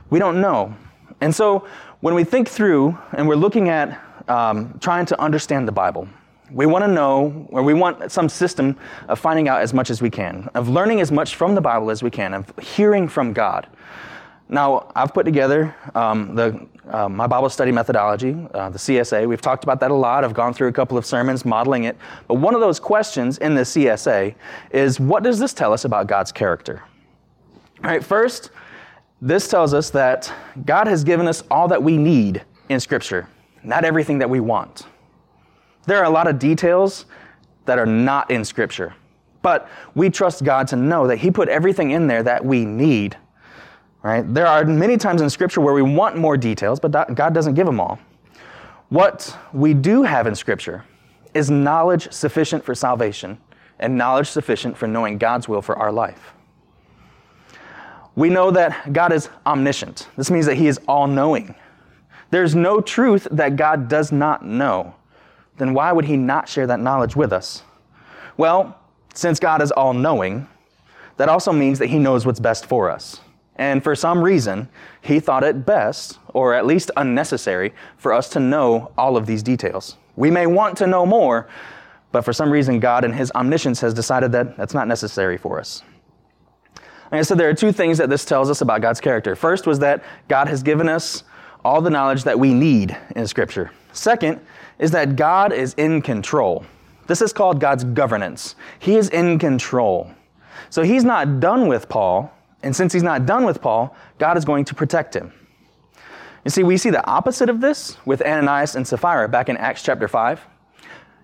We 0.10 0.20
don't 0.20 0.40
know. 0.40 0.76
And 1.22 1.34
so 1.34 1.68
when 2.02 2.14
we 2.14 2.24
think 2.24 2.50
through 2.50 2.98
and 3.14 3.28
we're 3.28 3.36
looking 3.36 3.70
at 3.70 4.02
um, 4.28 4.78
trying 4.80 5.06
to 5.08 5.22
understand 5.22 5.68
the 5.68 5.72
Bible, 5.72 6.08
we 6.52 6.66
want 6.66 6.84
to 6.84 6.88
know, 6.88 7.48
or 7.50 7.64
we 7.64 7.74
want 7.74 8.12
some 8.12 8.30
system 8.30 8.78
of 9.08 9.20
finding 9.20 9.48
out 9.48 9.62
as 9.62 9.74
much 9.74 9.90
as 9.90 10.02
we 10.02 10.10
can, 10.10 10.50
of 10.54 10.70
learning 10.70 11.02
as 11.02 11.12
much 11.12 11.36
from 11.36 11.56
the 11.56 11.62
Bible 11.62 11.90
as 11.90 12.04
we 12.04 12.12
can, 12.12 12.34
of 12.34 12.52
hearing 12.60 13.08
from 13.08 13.34
God. 13.34 13.68
Now, 14.48 14.92
I've 14.96 15.12
put 15.12 15.26
together 15.26 15.76
um, 15.96 16.36
the, 16.36 16.68
uh, 16.88 17.10
my 17.10 17.26
Bible 17.26 17.50
study 17.50 17.72
methodology, 17.72 18.38
uh, 18.54 18.70
the 18.70 18.78
CSA. 18.78 19.28
We've 19.28 19.42
talked 19.42 19.64
about 19.64 19.80
that 19.80 19.90
a 19.90 19.96
lot. 19.96 20.24
I've 20.24 20.36
gone 20.36 20.54
through 20.54 20.68
a 20.68 20.72
couple 20.72 21.00
of 21.00 21.06
sermons 21.06 21.46
modeling 21.46 21.86
it. 21.86 21.98
But 22.28 22.36
one 22.36 22.54
of 22.54 22.62
those 22.62 22.80
questions 22.80 23.40
in 23.40 23.56
the 23.56 23.62
CSA 23.62 24.36
is 24.70 25.00
what 25.00 25.24
does 25.24 25.40
this 25.40 25.52
tell 25.52 25.74
us 25.74 25.84
about 25.84 26.06
God's 26.06 26.32
character? 26.32 26.84
All 27.84 27.90
right, 27.90 28.04
first, 28.04 28.52
this 29.22 29.48
tells 29.48 29.74
us 29.74 29.90
that 29.92 30.32
God 30.66 30.88
has 30.88 31.04
given 31.04 31.28
us 31.28 31.44
all 31.50 31.68
that 31.68 31.82
we 31.82 31.98
need 31.98 32.44
in 32.70 32.80
Scripture, 32.80 33.28
not 33.64 33.86
everything 33.86 34.20
that 34.20 34.30
we 34.30 34.40
want. 34.40 34.84
There 35.86 35.98
are 36.00 36.06
a 36.06 36.10
lot 36.10 36.28
of 36.28 36.40
details 36.40 37.06
that 37.66 37.80
are 37.80 37.86
not 37.86 38.30
in 38.32 38.44
Scripture, 38.46 38.96
but 39.42 39.70
we 39.94 40.10
trust 40.10 40.44
God 40.44 40.68
to 40.70 40.76
know 40.76 41.08
that 41.08 41.18
He 41.18 41.32
put 41.32 41.50
everything 41.50 41.92
in 41.92 42.08
there 42.08 42.24
that 42.24 42.44
we 42.44 42.66
need 42.66 43.18
Right? 44.06 44.22
There 44.36 44.46
are 44.46 44.64
many 44.64 44.98
times 44.98 45.24
in 45.24 45.32
Scripture 45.32 45.62
where 45.62 45.74
we 45.74 45.82
want 45.82 46.16
more 46.16 46.38
details, 46.38 46.80
but 46.80 46.92
God 47.16 47.34
doesn't 47.34 47.56
give 47.56 47.66
them 47.66 47.80
all. 47.80 47.98
What 48.90 49.36
we 49.52 49.74
do 49.74 50.04
have 50.04 50.28
in 50.28 50.36
Scripture 50.36 50.86
is 51.34 51.50
knowledge 51.50 52.14
sufficient 52.14 52.64
for 52.64 52.76
salvation 52.76 53.40
and 53.80 53.98
knowledge 53.98 54.28
sufficient 54.28 54.78
for 54.78 54.86
knowing 54.88 55.18
God's 55.18 55.50
will 55.50 55.64
for 55.64 55.76
our 55.76 55.92
life. 55.92 56.35
We 58.16 58.30
know 58.30 58.52
that 58.52 58.94
God 58.94 59.12
is 59.12 59.30
omniscient. 59.46 60.08
This 60.16 60.32
means 60.32 60.46
that 60.46 60.56
He 60.56 60.68
is 60.68 60.80
all 60.88 61.08
knowing. 61.08 61.56
There's 62.32 62.56
no 62.56 62.82
truth 62.82 63.28
that 63.32 63.56
God 63.56 63.88
does 63.88 64.12
not 64.12 64.46
know. 64.46 64.96
Then 65.58 65.74
why 65.74 65.92
would 65.92 66.06
He 66.06 66.18
not 66.18 66.50
share 66.50 66.68
that 66.68 66.80
knowledge 66.80 67.16
with 67.16 67.34
us? 67.34 67.64
Well, 68.38 68.78
since 69.14 69.40
God 69.40 69.62
is 69.62 69.72
all 69.72 69.94
knowing, 69.94 70.48
that 71.18 71.30
also 71.30 71.52
means 71.52 71.80
that 71.80 71.88
He 71.88 72.00
knows 72.00 72.26
what's 72.26 72.40
best 72.40 72.66
for 72.66 72.90
us. 72.90 73.20
And 73.58 73.84
for 73.84 73.96
some 73.96 74.22
reason, 74.22 74.68
he 75.02 75.20
thought 75.20 75.44
it 75.44 75.66
best, 75.66 76.20
or 76.34 76.54
at 76.54 76.66
least 76.66 76.92
unnecessary, 76.98 77.74
for 77.98 78.12
us 78.12 78.30
to 78.30 78.40
know 78.40 78.92
all 78.98 79.16
of 79.16 79.26
these 79.26 79.42
details. 79.42 79.98
We 80.18 80.30
may 80.30 80.46
want 80.46 80.78
to 80.80 80.88
know 80.88 81.06
more, 81.06 81.48
but 82.12 82.24
for 82.24 82.34
some 82.34 82.52
reason, 82.52 82.80
God 82.80 83.06
in 83.06 83.14
his 83.14 83.32
omniscience 83.34 83.80
has 83.82 83.94
decided 83.94 84.32
that 84.34 84.58
that's 84.58 84.74
not 84.74 84.88
necessary 84.88 85.38
for 85.38 85.60
us. 85.60 85.84
I 87.20 87.22
said, 87.24 87.38
there 87.38 87.50
are 87.50 87.54
two 87.54 87.72
things 87.72 87.98
that 87.98 88.10
this 88.10 88.26
tells 88.26 88.50
us 88.50 88.62
about 88.62 88.82
God's 88.82 89.00
character. 89.00 89.36
First 89.36 89.68
was 89.68 89.80
that 89.80 90.04
God 90.28 90.48
has 90.48 90.64
given 90.64 90.90
us 90.90 91.24
all 91.64 91.82
the 91.82 91.90
knowledge 91.90 92.24
that 92.24 92.40
we 92.40 92.54
need 92.54 92.96
in 93.16 93.28
Scripture. 93.28 93.72
Second 93.94 94.40
is 94.80 94.92
that 94.92 95.16
God 95.16 95.54
is 95.54 95.74
in 95.76 96.02
control. 96.02 96.66
This 97.08 97.22
is 97.22 97.34
called 97.34 97.60
God's 97.60 97.84
governance. 97.84 98.56
He 98.80 98.96
is 98.96 99.10
in 99.10 99.40
control. 99.40 100.12
So 100.70 100.84
he's 100.84 101.04
not 101.04 101.40
done 101.40 101.68
with 101.68 101.88
Paul 101.88 102.32
and 102.66 102.76
since 102.76 102.92
he's 102.92 103.04
not 103.04 103.28
done 103.28 103.46
with 103.46 103.62
Paul, 103.62 103.96
God 104.18 104.38
is 104.38 104.44
going 104.44 104.66
to 104.66 104.76
protect 104.76 105.16
him. 105.16 105.32
You 106.44 106.52
see, 106.52 106.64
we 106.64 106.78
see 106.78 106.90
the 106.90 107.06
opposite 107.06 107.48
of 107.48 107.62
this 107.62 107.96
with 108.06 108.24
Ananias 108.24 108.76
and 108.76 108.88
Sapphira 108.88 109.30
back 109.30 109.50
in 109.50 109.58
Acts 109.58 109.84
chapter 109.84 110.08
5. 110.08 110.42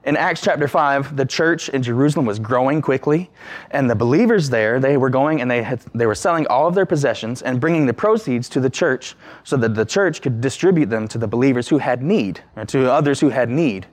In 0.03 0.17
Acts 0.17 0.41
chapter 0.41 0.67
5, 0.67 1.15
the 1.15 1.25
church 1.25 1.69
in 1.69 1.83
Jerusalem 1.83 2.25
was 2.25 2.39
growing 2.39 2.81
quickly, 2.81 3.29
and 3.69 3.87
the 3.87 3.93
believers 3.93 4.49
there, 4.49 4.79
they 4.79 4.97
were 4.97 5.11
going 5.11 5.41
and 5.41 5.51
they, 5.51 5.61
had, 5.61 5.79
they 5.93 6.07
were 6.07 6.15
selling 6.15 6.47
all 6.47 6.67
of 6.67 6.73
their 6.73 6.87
possessions 6.87 7.43
and 7.43 7.61
bringing 7.61 7.85
the 7.85 7.93
proceeds 7.93 8.49
to 8.49 8.59
the 8.59 8.69
church 8.69 9.15
so 9.43 9.55
that 9.57 9.75
the 9.75 9.85
church 9.85 10.23
could 10.23 10.41
distribute 10.41 10.89
them 10.89 11.07
to 11.07 11.19
the 11.19 11.27
believers 11.27 11.67
who 11.67 11.77
had 11.77 12.01
need, 12.01 12.41
or 12.55 12.65
to 12.65 12.91
others 12.91 13.19
who 13.19 13.29
had 13.29 13.51
need. 13.51 13.85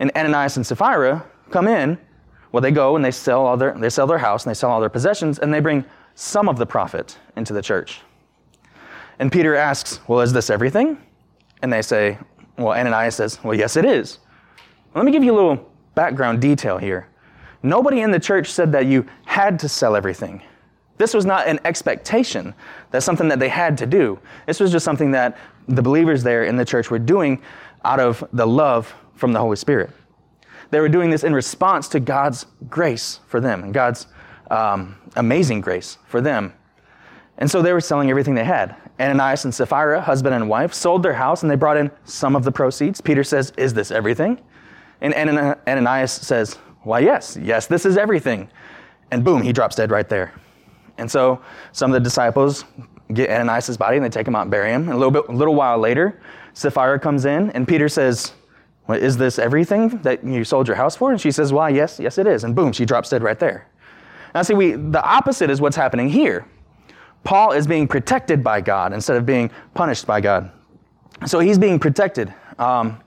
And 0.00 0.10
Ananias 0.16 0.56
and 0.56 0.66
Sapphira 0.66 1.24
come 1.50 1.68
in, 1.68 1.98
well, 2.50 2.60
they 2.60 2.72
go 2.72 2.96
and 2.96 3.04
they 3.04 3.12
sell, 3.12 3.46
all 3.46 3.56
their, 3.56 3.74
they 3.78 3.90
sell 3.90 4.08
their 4.08 4.18
house 4.18 4.44
and 4.44 4.50
they 4.50 4.58
sell 4.58 4.70
all 4.70 4.80
their 4.80 4.88
possessions, 4.88 5.38
and 5.38 5.54
they 5.54 5.60
bring 5.60 5.84
some 6.16 6.48
of 6.48 6.58
the 6.58 6.66
profit 6.66 7.16
into 7.36 7.52
the 7.52 7.62
church. 7.62 8.00
And 9.20 9.30
Peter 9.30 9.54
asks, 9.54 10.00
Well, 10.08 10.20
is 10.20 10.32
this 10.32 10.50
everything? 10.50 10.98
And 11.62 11.72
they 11.72 11.82
say, 11.82 12.18
Well, 12.56 12.72
Ananias 12.72 13.14
says, 13.14 13.38
Well, 13.44 13.54
yes, 13.56 13.76
it 13.76 13.84
is. 13.84 14.18
Let 14.98 15.04
me 15.04 15.12
give 15.12 15.22
you 15.22 15.32
a 15.32 15.36
little 15.36 15.70
background 15.94 16.40
detail 16.40 16.76
here. 16.76 17.06
Nobody 17.62 18.00
in 18.00 18.10
the 18.10 18.18
church 18.18 18.50
said 18.50 18.72
that 18.72 18.86
you 18.86 19.06
had 19.26 19.56
to 19.60 19.68
sell 19.68 19.94
everything. 19.94 20.42
This 20.96 21.14
was 21.14 21.24
not 21.24 21.46
an 21.46 21.60
expectation. 21.64 22.52
That's 22.90 23.06
something 23.06 23.28
that 23.28 23.38
they 23.38 23.48
had 23.48 23.78
to 23.78 23.86
do. 23.86 24.18
This 24.46 24.58
was 24.58 24.72
just 24.72 24.84
something 24.84 25.12
that 25.12 25.38
the 25.68 25.82
believers 25.82 26.24
there 26.24 26.42
in 26.42 26.56
the 26.56 26.64
church 26.64 26.90
were 26.90 26.98
doing 26.98 27.40
out 27.84 28.00
of 28.00 28.24
the 28.32 28.44
love 28.44 28.92
from 29.14 29.32
the 29.32 29.38
Holy 29.38 29.54
Spirit. 29.54 29.90
They 30.70 30.80
were 30.80 30.88
doing 30.88 31.10
this 31.10 31.22
in 31.22 31.32
response 31.32 31.86
to 31.90 32.00
God's 32.00 32.46
grace 32.68 33.20
for 33.28 33.38
them 33.38 33.62
and 33.62 33.72
God's 33.72 34.08
um, 34.50 34.96
amazing 35.14 35.60
grace 35.60 35.98
for 36.08 36.20
them. 36.20 36.52
And 37.38 37.48
so 37.48 37.62
they 37.62 37.72
were 37.72 37.80
selling 37.80 38.10
everything 38.10 38.34
they 38.34 38.42
had. 38.42 38.74
Ananias 38.98 39.44
and 39.44 39.54
Sapphira, 39.54 40.00
husband 40.00 40.34
and 40.34 40.48
wife, 40.48 40.74
sold 40.74 41.04
their 41.04 41.14
house 41.14 41.42
and 41.42 41.50
they 41.50 41.54
brought 41.54 41.76
in 41.76 41.88
some 42.04 42.34
of 42.34 42.42
the 42.42 42.50
proceeds. 42.50 43.00
Peter 43.00 43.22
says, 43.22 43.52
Is 43.56 43.72
this 43.72 43.92
everything? 43.92 44.40
And 45.00 45.14
Ananias 45.14 46.12
says, 46.12 46.54
Why, 46.82 47.00
yes, 47.00 47.38
yes, 47.40 47.66
this 47.66 47.86
is 47.86 47.96
everything. 47.96 48.48
And 49.10 49.24
boom, 49.24 49.42
he 49.42 49.52
drops 49.52 49.76
dead 49.76 49.90
right 49.90 50.08
there. 50.08 50.32
And 50.98 51.10
so 51.10 51.40
some 51.72 51.90
of 51.90 51.94
the 51.94 52.00
disciples 52.00 52.64
get 53.14 53.30
Ananias' 53.30 53.76
body 53.76 53.96
and 53.96 54.04
they 54.04 54.10
take 54.10 54.26
him 54.26 54.34
out 54.34 54.42
and 54.42 54.50
bury 54.50 54.70
him. 54.70 54.82
And 54.82 54.92
a 54.92 54.96
little 54.96 55.10
bit, 55.10 55.28
a 55.28 55.32
little 55.32 55.54
while 55.54 55.78
later, 55.78 56.20
Sapphira 56.52 56.98
comes 56.98 57.24
in 57.24 57.50
and 57.50 57.66
Peter 57.66 57.88
says, 57.88 58.32
well, 58.88 58.98
Is 58.98 59.16
this 59.16 59.38
everything 59.38 59.98
that 59.98 60.24
you 60.24 60.42
sold 60.44 60.66
your 60.66 60.76
house 60.76 60.96
for? 60.96 61.12
And 61.12 61.20
she 61.20 61.30
says, 61.30 61.52
Why, 61.52 61.68
yes, 61.68 62.00
yes, 62.00 62.18
it 62.18 62.26
is. 62.26 62.42
And 62.42 62.56
boom, 62.56 62.72
she 62.72 62.84
drops 62.84 63.10
dead 63.10 63.22
right 63.22 63.38
there. 63.38 63.68
Now, 64.34 64.42
see, 64.42 64.54
we, 64.54 64.72
the 64.72 65.02
opposite 65.02 65.50
is 65.50 65.60
what's 65.60 65.76
happening 65.76 66.08
here. 66.08 66.46
Paul 67.24 67.52
is 67.52 67.66
being 67.66 67.86
protected 67.86 68.42
by 68.42 68.60
God 68.60 68.92
instead 68.92 69.16
of 69.16 69.26
being 69.26 69.50
punished 69.74 70.06
by 70.06 70.20
God. 70.20 70.50
So 71.26 71.40
he's 71.40 71.58
being 71.58 71.78
protected. 71.78 72.32
Um, 72.58 73.00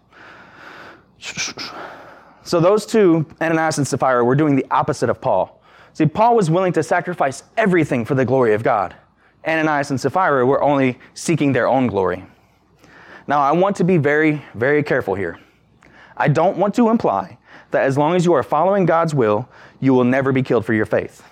So 2.43 2.59
those 2.59 2.85
two, 2.85 3.25
Ananias 3.39 3.77
and 3.77 3.87
Sapphira, 3.87 4.23
were 4.23 4.35
doing 4.35 4.55
the 4.55 4.65
opposite 4.71 5.09
of 5.09 5.21
Paul. 5.21 5.61
See, 5.93 6.05
Paul 6.05 6.35
was 6.35 6.49
willing 6.49 6.73
to 6.73 6.83
sacrifice 6.83 7.43
everything 7.57 8.05
for 8.05 8.15
the 8.15 8.25
glory 8.25 8.53
of 8.53 8.63
God. 8.63 8.95
Ananias 9.45 9.91
and 9.91 9.99
Sapphira 9.99 10.45
were 10.45 10.61
only 10.61 10.97
seeking 11.13 11.53
their 11.53 11.67
own 11.67 11.87
glory. 11.87 12.25
Now, 13.27 13.41
I 13.41 13.51
want 13.51 13.75
to 13.77 13.83
be 13.83 13.97
very, 13.97 14.41
very 14.55 14.83
careful 14.83 15.15
here. 15.15 15.39
I 16.17 16.27
don't 16.27 16.57
want 16.57 16.75
to 16.75 16.89
imply 16.89 17.37
that 17.71 17.83
as 17.83 17.97
long 17.97 18.15
as 18.15 18.25
you 18.25 18.33
are 18.33 18.43
following 18.43 18.85
God's 18.85 19.15
will, 19.15 19.47
you 19.79 19.93
will 19.93 20.03
never 20.03 20.31
be 20.31 20.43
killed 20.43 20.65
for 20.65 20.73
your 20.73 20.85
faith. 20.85 21.23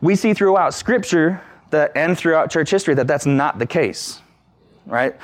We 0.00 0.14
see 0.16 0.34
throughout 0.34 0.74
Scripture 0.74 1.42
that, 1.70 1.92
and 1.94 2.16
throughout 2.16 2.50
church 2.50 2.70
history 2.70 2.94
that 2.94 3.06
that's 3.06 3.26
not 3.26 3.58
the 3.58 3.66
case, 3.66 4.20
right? 4.86 5.16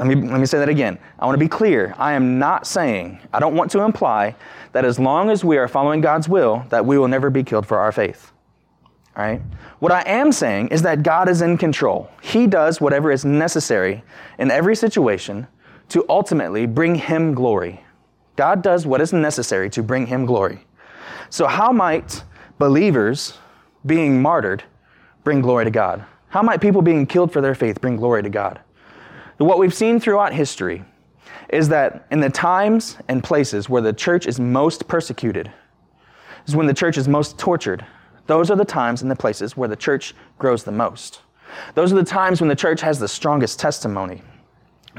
Let 0.00 0.08
me, 0.08 0.14
let 0.14 0.40
me 0.40 0.46
say 0.46 0.58
that 0.58 0.70
again. 0.70 0.98
I 1.18 1.26
want 1.26 1.34
to 1.34 1.44
be 1.44 1.48
clear. 1.48 1.94
I 1.98 2.14
am 2.14 2.38
not 2.38 2.66
saying, 2.66 3.20
I 3.34 3.38
don't 3.38 3.54
want 3.54 3.70
to 3.72 3.80
imply 3.80 4.34
that 4.72 4.82
as 4.82 4.98
long 4.98 5.28
as 5.28 5.44
we 5.44 5.58
are 5.58 5.68
following 5.68 6.00
God's 6.00 6.26
will, 6.26 6.64
that 6.70 6.86
we 6.86 6.96
will 6.96 7.06
never 7.06 7.28
be 7.28 7.42
killed 7.42 7.66
for 7.66 7.78
our 7.78 7.92
faith. 7.92 8.32
All 9.14 9.24
right? 9.24 9.42
What 9.78 9.92
I 9.92 10.00
am 10.06 10.32
saying 10.32 10.68
is 10.68 10.80
that 10.82 11.02
God 11.02 11.28
is 11.28 11.42
in 11.42 11.58
control. 11.58 12.08
He 12.22 12.46
does 12.46 12.80
whatever 12.80 13.12
is 13.12 13.26
necessary 13.26 14.02
in 14.38 14.50
every 14.50 14.74
situation 14.74 15.46
to 15.90 16.06
ultimately 16.08 16.64
bring 16.64 16.94
Him 16.94 17.34
glory. 17.34 17.84
God 18.36 18.62
does 18.62 18.86
what 18.86 19.02
is 19.02 19.12
necessary 19.12 19.68
to 19.68 19.82
bring 19.82 20.06
Him 20.06 20.24
glory. 20.24 20.64
So, 21.28 21.46
how 21.46 21.72
might 21.72 22.24
believers 22.58 23.36
being 23.84 24.22
martyred 24.22 24.64
bring 25.24 25.42
glory 25.42 25.66
to 25.66 25.70
God? 25.70 26.06
How 26.28 26.40
might 26.40 26.62
people 26.62 26.80
being 26.80 27.04
killed 27.04 27.34
for 27.34 27.42
their 27.42 27.54
faith 27.54 27.82
bring 27.82 27.96
glory 27.96 28.22
to 28.22 28.30
God? 28.30 28.60
What 29.40 29.58
we've 29.58 29.72
seen 29.72 30.00
throughout 30.00 30.34
history 30.34 30.84
is 31.48 31.70
that 31.70 32.06
in 32.10 32.20
the 32.20 32.28
times 32.28 32.98
and 33.08 33.24
places 33.24 33.70
where 33.70 33.80
the 33.80 33.94
church 33.94 34.26
is 34.26 34.38
most 34.38 34.86
persecuted, 34.86 35.50
is 36.46 36.54
when 36.54 36.66
the 36.66 36.74
church 36.74 36.98
is 36.98 37.08
most 37.08 37.38
tortured. 37.38 37.86
Those 38.26 38.50
are 38.50 38.56
the 38.56 38.66
times 38.66 39.00
and 39.00 39.10
the 39.10 39.16
places 39.16 39.56
where 39.56 39.66
the 39.66 39.76
church 39.76 40.14
grows 40.38 40.62
the 40.62 40.72
most. 40.72 41.22
Those 41.74 41.90
are 41.90 41.96
the 41.96 42.04
times 42.04 42.42
when 42.42 42.48
the 42.48 42.54
church 42.54 42.82
has 42.82 42.98
the 42.98 43.08
strongest 43.08 43.58
testimony. 43.58 44.20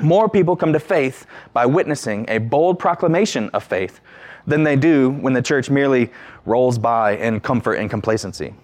More 0.01 0.27
people 0.27 0.55
come 0.55 0.73
to 0.73 0.79
faith 0.79 1.27
by 1.53 1.67
witnessing 1.67 2.25
a 2.27 2.39
bold 2.39 2.79
proclamation 2.79 3.47
of 3.49 3.63
faith 3.63 3.99
than 4.47 4.63
they 4.63 4.75
do 4.75 5.11
when 5.11 5.33
the 5.33 5.41
church 5.43 5.69
merely 5.69 6.09
rolls 6.47 6.79
by 6.79 7.15
in 7.17 7.41
comfort 7.41 7.75
and 7.75 7.91
complacency. 7.91 8.55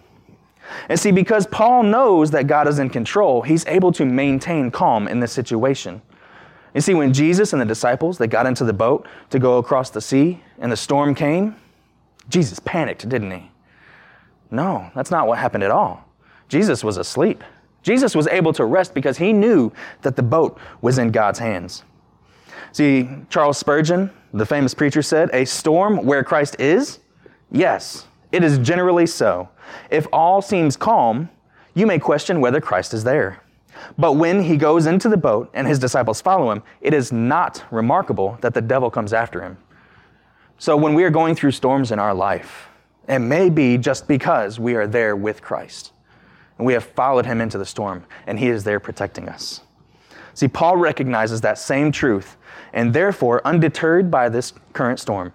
And 0.89 0.99
see, 0.99 1.11
because 1.11 1.47
Paul 1.47 1.83
knows 1.83 2.31
that 2.31 2.47
God 2.47 2.67
is 2.67 2.79
in 2.79 2.89
control, 2.89 3.41
he's 3.41 3.65
able 3.67 3.91
to 3.93 4.05
maintain 4.05 4.71
calm 4.71 5.07
in 5.07 5.19
this 5.19 5.31
situation. 5.31 6.01
You 6.73 6.81
see, 6.81 6.93
when 6.93 7.13
Jesus 7.13 7.53
and 7.53 7.61
the 7.61 7.65
disciples 7.65 8.17
they 8.17 8.27
got 8.27 8.45
into 8.45 8.63
the 8.63 8.73
boat 8.73 9.07
to 9.29 9.39
go 9.39 9.57
across 9.57 9.89
the 9.89 10.01
sea 10.01 10.43
and 10.59 10.71
the 10.71 10.77
storm 10.77 11.15
came, 11.15 11.55
Jesus 12.29 12.59
panicked, 12.59 13.07
didn't 13.07 13.31
he? 13.31 13.51
No, 14.51 14.89
that's 14.95 15.11
not 15.11 15.27
what 15.27 15.37
happened 15.37 15.63
at 15.63 15.71
all. 15.71 16.05
Jesus 16.49 16.83
was 16.83 16.97
asleep. 16.97 17.43
Jesus 17.83 18.15
was 18.15 18.27
able 18.27 18.53
to 18.53 18.65
rest 18.65 18.93
because 18.93 19.17
he 19.17 19.33
knew 19.33 19.71
that 20.01 20.15
the 20.15 20.23
boat 20.23 20.59
was 20.81 20.97
in 20.97 21.11
God's 21.11 21.39
hands. 21.39 21.83
See, 22.71 23.09
Charles 23.29 23.57
Spurgeon, 23.57 24.11
the 24.33 24.45
famous 24.45 24.73
preacher, 24.73 25.01
said, 25.01 25.29
A 25.33 25.45
storm 25.45 26.05
where 26.05 26.23
Christ 26.23 26.57
is? 26.59 26.99
Yes, 27.51 28.06
it 28.31 28.43
is 28.43 28.57
generally 28.59 29.07
so. 29.07 29.49
If 29.89 30.07
all 30.11 30.41
seems 30.41 30.77
calm, 30.77 31.29
you 31.73 31.85
may 31.85 31.99
question 31.99 32.41
whether 32.41 32.61
Christ 32.61 32.93
is 32.93 33.03
there. 33.03 33.41
But 33.97 34.13
when 34.13 34.43
he 34.43 34.57
goes 34.57 34.85
into 34.85 35.09
the 35.09 35.17
boat 35.17 35.49
and 35.53 35.67
his 35.67 35.79
disciples 35.79 36.21
follow 36.21 36.51
him, 36.51 36.63
it 36.81 36.93
is 36.93 37.11
not 37.11 37.63
remarkable 37.71 38.37
that 38.41 38.53
the 38.53 38.61
devil 38.61 38.89
comes 38.89 39.13
after 39.13 39.41
him. 39.41 39.57
So 40.57 40.75
when 40.75 40.95
we 40.95 41.03
are 41.03 41.11
going 41.11 41.35
through 41.35 41.51
storms 41.51 41.91
in 41.91 41.99
our 41.99 42.13
life, 42.13 42.69
it 43.07 43.19
may 43.19 43.49
be 43.49 43.77
just 43.77 44.07
because 44.07 44.59
we 44.59 44.75
are 44.75 44.87
there 44.87 45.15
with 45.15 45.41
Christ. 45.41 45.93
And 46.57 46.65
we 46.65 46.73
have 46.73 46.83
followed 46.83 47.25
him 47.25 47.39
into 47.39 47.57
the 47.57 47.65
storm, 47.65 48.03
and 48.25 48.39
he 48.39 48.47
is 48.47 48.63
there 48.63 48.79
protecting 48.79 49.29
us. 49.29 49.61
See, 50.33 50.47
Paul 50.47 50.77
recognizes 50.77 51.41
that 51.41 51.59
same 51.59 51.91
truth, 51.91 52.37
and 52.73 52.93
therefore, 52.93 53.41
undeterred 53.45 54.09
by 54.09 54.29
this 54.29 54.53
current 54.73 54.99
storm. 54.99 55.33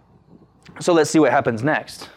So 0.80 0.92
let's 0.92 1.10
see 1.10 1.18
what 1.18 1.30
happens 1.30 1.62
next. 1.62 2.08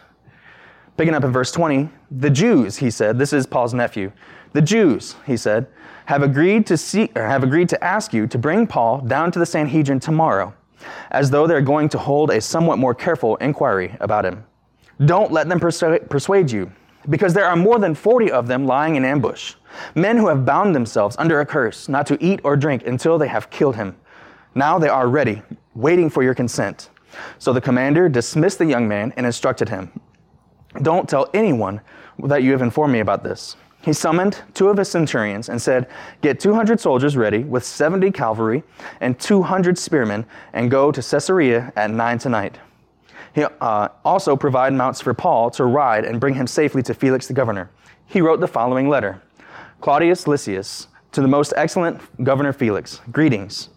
Picking 0.97 1.13
up 1.13 1.25
in 1.25 1.31
verse 1.31 1.51
20, 1.51 1.89
the 2.09 2.29
Jews, 2.29 2.77
he 2.77 2.89
said, 2.89 3.19
this 3.19 3.33
is 3.33 3.45
Paul's 3.45 3.73
nephew. 3.73 4.13
The 4.53 4.61
Jews, 4.61 5.15
he 5.25 5.35
said, 5.35 5.67
have 6.05 6.23
agreed 6.23 6.65
to 6.67 6.77
see, 6.77 7.11
or 7.15 7.23
have 7.23 7.43
agreed 7.43 7.67
to 7.69 7.83
ask 7.83 8.13
you 8.13 8.27
to 8.27 8.37
bring 8.37 8.65
Paul 8.65 9.01
down 9.01 9.29
to 9.31 9.39
the 9.39 9.45
Sanhedrin 9.45 9.99
tomorrow, 9.99 10.53
as 11.11 11.29
though 11.29 11.47
they're 11.47 11.59
going 11.59 11.89
to 11.89 11.97
hold 11.97 12.31
a 12.31 12.39
somewhat 12.39 12.79
more 12.79 12.93
careful 12.93 13.35
inquiry 13.37 13.97
about 13.99 14.23
him. 14.23 14.45
Don't 15.05 15.33
let 15.33 15.49
them 15.49 15.59
persu- 15.59 16.07
persuade 16.09 16.49
you, 16.49 16.71
because 17.09 17.33
there 17.33 17.45
are 17.45 17.57
more 17.57 17.77
than 17.77 17.93
40 17.93 18.31
of 18.31 18.47
them 18.47 18.65
lying 18.65 18.95
in 18.95 19.03
ambush, 19.03 19.55
men 19.95 20.15
who 20.15 20.29
have 20.29 20.45
bound 20.45 20.73
themselves 20.73 21.17
under 21.19 21.41
a 21.41 21.45
curse 21.45 21.89
not 21.89 22.07
to 22.07 22.23
eat 22.23 22.39
or 22.45 22.55
drink 22.55 22.87
until 22.87 23.17
they 23.17 23.27
have 23.27 23.49
killed 23.49 23.75
him. 23.75 23.97
Now 24.53 24.79
they 24.79 24.87
are 24.87 25.09
ready, 25.09 25.41
waiting 25.73 26.09
for 26.09 26.23
your 26.23 26.33
consent. 26.33 26.89
So 27.37 27.51
the 27.51 27.59
commander 27.59 28.07
dismissed 28.07 28.59
the 28.59 28.65
young 28.65 28.87
man 28.87 29.11
and 29.17 29.25
instructed 29.25 29.67
him 29.67 29.91
don't 30.81 31.07
tell 31.09 31.29
anyone 31.33 31.81
that 32.19 32.43
you 32.43 32.51
have 32.51 32.61
informed 32.61 32.93
me 32.93 32.99
about 32.99 33.23
this. 33.23 33.55
He 33.81 33.93
summoned 33.93 34.41
two 34.55 34.69
of 34.69 34.77
his 34.77 34.89
centurions 34.89 35.49
and 35.49 35.61
said, 35.61 35.87
Get 36.21 36.39
200 36.39 36.79
soldiers 36.79 37.15
ready 37.15 37.43
with 37.43 37.63
70 37.63 38.11
cavalry 38.11 38.63
and 38.99 39.19
200 39.19 39.77
spearmen 39.77 40.25
and 40.53 40.71
go 40.71 40.91
to 40.91 41.01
Caesarea 41.01 41.71
at 41.75 41.91
9 41.91 42.17
tonight. 42.17 42.57
He 43.33 43.43
uh, 43.43 43.89
also 44.03 44.35
provided 44.35 44.75
mounts 44.75 45.01
for 45.01 45.13
Paul 45.13 45.51
to 45.51 45.65
ride 45.65 46.05
and 46.05 46.19
bring 46.19 46.33
him 46.33 46.47
safely 46.47 46.81
to 46.83 46.93
Felix 46.93 47.27
the 47.27 47.33
governor. 47.33 47.69
He 48.07 48.21
wrote 48.21 48.39
the 48.39 48.47
following 48.47 48.89
letter 48.89 49.21
Claudius 49.81 50.25
Lysias, 50.25 50.87
to 51.11 51.21
the 51.21 51.27
most 51.27 51.53
excellent 51.55 52.01
Governor 52.23 52.53
Felix, 52.53 53.01
greetings. 53.11 53.69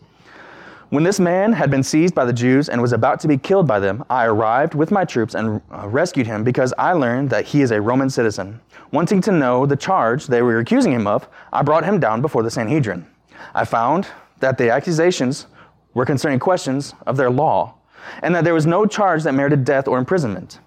When 0.90 1.04
this 1.04 1.20
man 1.20 1.52
had 1.52 1.70
been 1.70 1.82
seized 1.82 2.14
by 2.14 2.24
the 2.24 2.32
Jews 2.32 2.70
and 2.70 2.80
was 2.80 2.94
about 2.94 3.20
to 3.20 3.28
be 3.28 3.36
killed 3.36 3.66
by 3.66 3.78
them, 3.78 4.02
I 4.08 4.24
arrived 4.24 4.74
with 4.74 4.90
my 4.90 5.04
troops 5.04 5.34
and 5.34 5.60
uh, 5.70 5.86
rescued 5.86 6.26
him 6.26 6.44
because 6.44 6.72
I 6.78 6.94
learned 6.94 7.28
that 7.28 7.44
he 7.44 7.60
is 7.60 7.72
a 7.72 7.80
Roman 7.80 8.08
citizen. 8.08 8.58
Wanting 8.90 9.20
to 9.22 9.32
know 9.32 9.66
the 9.66 9.76
charge 9.76 10.28
they 10.28 10.40
were 10.40 10.60
accusing 10.60 10.92
him 10.92 11.06
of, 11.06 11.28
I 11.52 11.62
brought 11.62 11.84
him 11.84 12.00
down 12.00 12.22
before 12.22 12.42
the 12.42 12.50
Sanhedrin. 12.50 13.06
I 13.54 13.66
found 13.66 14.08
that 14.40 14.56
the 14.56 14.70
accusations 14.70 15.48
were 15.92 16.06
concerning 16.06 16.38
questions 16.38 16.94
of 17.06 17.18
their 17.18 17.28
law, 17.28 17.74
and 18.22 18.34
that 18.34 18.44
there 18.44 18.54
was 18.54 18.64
no 18.64 18.86
charge 18.86 19.24
that 19.24 19.34
merited 19.34 19.66
death 19.66 19.88
or 19.88 19.98
imprisonment. 19.98 20.58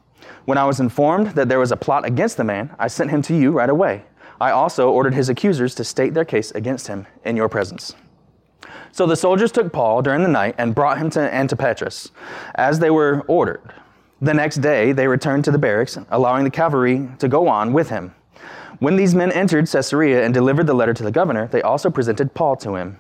When 0.46 0.60
I 0.60 0.66
was 0.66 0.80
informed 0.80 1.30
that 1.30 1.50
there 1.50 1.58
was 1.58 1.72
a 1.72 1.78
plot 1.78 2.06
against 2.06 2.38
the 2.38 2.44
man, 2.44 2.76
I 2.78 2.90
sent 2.90 3.10
him 3.10 3.24
to 3.24 3.36
you 3.36 3.50
right 3.54 3.70
away. 3.72 4.04
I 4.40 4.52
also 4.52 4.92
ordered 4.92 5.16
his 5.16 5.30
accusers 5.30 5.74
to 5.76 5.84
state 5.84 6.14
their 6.14 6.26
case 6.26 6.52
against 6.52 6.86
him 6.86 7.08
in 7.26 7.36
your 7.36 7.50
presence. 7.50 7.96
So 8.92 9.06
the 9.06 9.16
soldiers 9.16 9.52
took 9.52 9.72
Paul 9.72 10.02
during 10.02 10.24
the 10.24 10.30
night 10.30 10.56
and 10.58 10.76
brought 10.76 10.98
him 10.98 11.10
to 11.12 11.20
Antipatris, 11.20 12.12
as 12.56 12.80
they 12.80 12.90
were 12.90 13.24
ordered. 13.28 13.74
The 14.22 14.34
next 14.34 14.58
day 14.58 14.92
they 14.92 15.08
returned 15.08 15.46
to 15.46 15.52
the 15.52 15.58
barracks, 15.58 15.98
allowing 16.10 16.44
the 16.44 16.50
cavalry 16.50 17.10
to 17.20 17.28
go 17.28 17.48
on 17.48 17.74
with 17.74 17.90
him. 17.90 18.14
When 18.80 18.96
these 18.96 19.16
men 19.16 19.32
entered 19.32 19.70
Caesarea 19.70 20.24
and 20.24 20.34
delivered 20.34 20.68
the 20.68 20.74
letter 20.74 20.94
to 20.94 21.04
the 21.04 21.12
governor, 21.12 21.48
they 21.48 21.62
also 21.62 21.90
presented 21.90 22.34
Paul 22.34 22.56
to 22.58 22.76
him. 22.76 23.00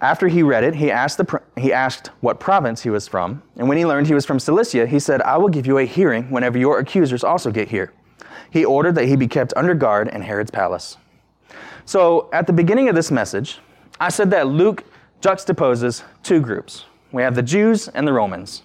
After 0.00 0.28
he 0.28 0.44
read 0.44 0.62
it, 0.62 0.76
he 0.76 0.92
asked, 0.92 1.18
the, 1.18 1.42
he 1.56 1.72
asked 1.72 2.08
what 2.20 2.38
province 2.38 2.82
he 2.82 2.90
was 2.90 3.08
from, 3.08 3.42
and 3.56 3.68
when 3.68 3.78
he 3.78 3.86
learned 3.86 4.06
he 4.06 4.14
was 4.14 4.24
from 4.24 4.38
Cilicia, 4.38 4.86
he 4.86 5.00
said, 5.00 5.20
I 5.22 5.36
will 5.36 5.48
give 5.48 5.66
you 5.66 5.78
a 5.78 5.84
hearing 5.84 6.30
whenever 6.30 6.58
your 6.58 6.78
accusers 6.78 7.24
also 7.24 7.50
get 7.50 7.68
here. 7.68 7.92
He 8.50 8.64
ordered 8.64 8.94
that 8.94 9.06
he 9.06 9.16
be 9.16 9.26
kept 9.26 9.52
under 9.56 9.74
guard 9.74 10.08
in 10.08 10.22
Herod's 10.22 10.52
palace. 10.52 10.96
So, 11.84 12.28
at 12.32 12.46
the 12.46 12.52
beginning 12.52 12.88
of 12.88 12.94
this 12.94 13.10
message, 13.10 13.58
I 14.00 14.08
said 14.08 14.30
that 14.30 14.46
Luke 14.46 14.84
juxtaposes 15.20 16.02
two 16.22 16.40
groups. 16.40 16.84
We 17.12 17.22
have 17.22 17.34
the 17.34 17.42
Jews 17.42 17.88
and 17.88 18.06
the 18.06 18.12
Romans, 18.12 18.62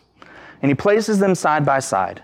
and 0.62 0.70
he 0.70 0.76
places 0.76 1.20
them 1.20 1.36
side 1.36 1.66
by 1.66 1.80
side. 1.80 2.22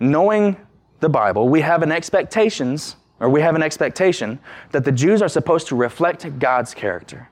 Knowing 0.00 0.56
the 1.00 1.08
Bible, 1.08 1.48
we 1.48 1.60
have 1.60 1.82
an 1.82 1.92
expectations 1.92 2.96
or 3.20 3.30
we 3.30 3.40
have 3.40 3.54
an 3.54 3.62
expectation 3.62 4.38
that 4.72 4.84
the 4.84 4.92
Jews 4.92 5.22
are 5.22 5.28
supposed 5.28 5.68
to 5.68 5.76
reflect 5.76 6.38
God's 6.38 6.74
character. 6.74 7.30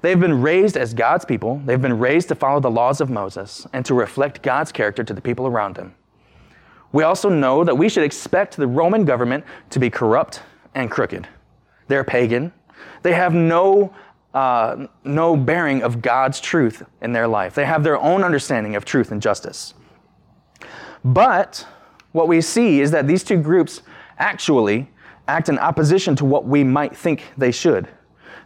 They've 0.00 0.18
been 0.18 0.42
raised 0.42 0.76
as 0.76 0.94
God's 0.94 1.24
people. 1.24 1.60
They've 1.64 1.80
been 1.80 1.98
raised 1.98 2.28
to 2.28 2.34
follow 2.34 2.60
the 2.60 2.70
laws 2.70 3.00
of 3.00 3.10
Moses 3.10 3.66
and 3.72 3.84
to 3.86 3.94
reflect 3.94 4.42
God's 4.42 4.72
character 4.72 5.04
to 5.04 5.14
the 5.14 5.20
people 5.20 5.46
around 5.46 5.76
them. 5.76 5.94
We 6.92 7.02
also 7.02 7.28
know 7.28 7.64
that 7.64 7.76
we 7.76 7.88
should 7.88 8.04
expect 8.04 8.56
the 8.56 8.66
Roman 8.66 9.04
government 9.04 9.44
to 9.70 9.78
be 9.78 9.90
corrupt 9.90 10.42
and 10.74 10.90
crooked. 10.90 11.28
They're 11.88 12.04
pagan. 12.04 12.52
They 13.02 13.12
have 13.12 13.34
no 13.34 13.94
uh, 14.34 14.88
no 15.04 15.36
bearing 15.36 15.82
of 15.82 16.02
God's 16.02 16.40
truth 16.40 16.82
in 17.00 17.12
their 17.12 17.28
life. 17.28 17.54
They 17.54 17.64
have 17.64 17.84
their 17.84 17.98
own 17.98 18.24
understanding 18.24 18.74
of 18.74 18.84
truth 18.84 19.12
and 19.12 19.22
justice. 19.22 19.74
But 21.04 21.66
what 22.12 22.28
we 22.28 22.40
see 22.40 22.80
is 22.80 22.90
that 22.90 23.06
these 23.06 23.22
two 23.22 23.40
groups 23.40 23.82
actually 24.18 24.90
act 25.28 25.48
in 25.48 25.58
opposition 25.58 26.16
to 26.16 26.24
what 26.24 26.46
we 26.46 26.64
might 26.64 26.96
think 26.96 27.22
they 27.38 27.52
should. 27.52 27.88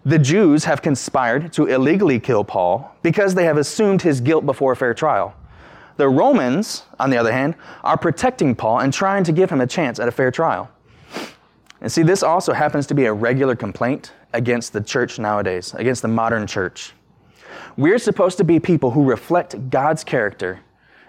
The 0.05 0.19
Jews 0.19 0.65
have 0.65 0.83
conspired 0.83 1.53
to 1.55 1.67
illegally 1.67 2.21
kill 2.21 2.45
Paul 2.45 2.95
because 3.03 3.35
they 3.35 3.45
have 3.45 3.57
assumed 3.57 4.03
his 4.03 4.21
guilt 4.21 4.47
before 4.47 4.73
a 4.73 4.77
fair 4.77 4.95
trial. 4.95 5.35
The 5.97 6.09
Romans, 6.09 6.85
on 7.01 7.11
the 7.11 7.17
other 7.17 7.33
hand, 7.33 7.57
are 7.83 7.99
protecting 7.99 8.55
Paul 8.55 8.81
and 8.81 8.93
trying 8.93 9.25
to 9.25 9.33
give 9.33 9.51
him 9.51 9.61
a 9.61 9.67
chance 9.67 9.99
at 9.99 10.07
a 10.07 10.13
fair 10.13 10.31
trial. 10.31 10.71
And 11.81 11.91
see, 11.91 12.03
this 12.03 12.23
also 12.23 12.53
happens 12.53 12.87
to 12.89 12.95
be 12.95 13.05
a 13.05 13.13
regular 13.13 13.55
complaint 13.55 14.13
against 14.33 14.73
the 14.73 14.81
church 14.81 15.19
nowadays, 15.19 15.75
against 15.75 16.03
the 16.03 16.09
modern 16.09 16.47
church. 16.47 16.93
We're 17.77 17.99
supposed 17.99 18.39
to 18.39 18.45
be 18.45 18.59
people 18.59 18.91
who 18.91 19.05
reflect 19.05 19.71
God's 19.71 20.03
character 20.03 20.61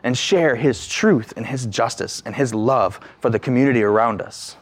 and 0.04 0.18
share 0.18 0.56
His 0.56 0.88
truth 0.88 1.34
and 1.36 1.46
His 1.46 1.66
justice 1.66 2.22
and 2.26 2.36
His 2.36 2.54
love 2.54 3.00
for 3.20 3.30
the 3.30 3.40
community 3.40 3.84
around 3.84 4.22
us. 4.22 4.56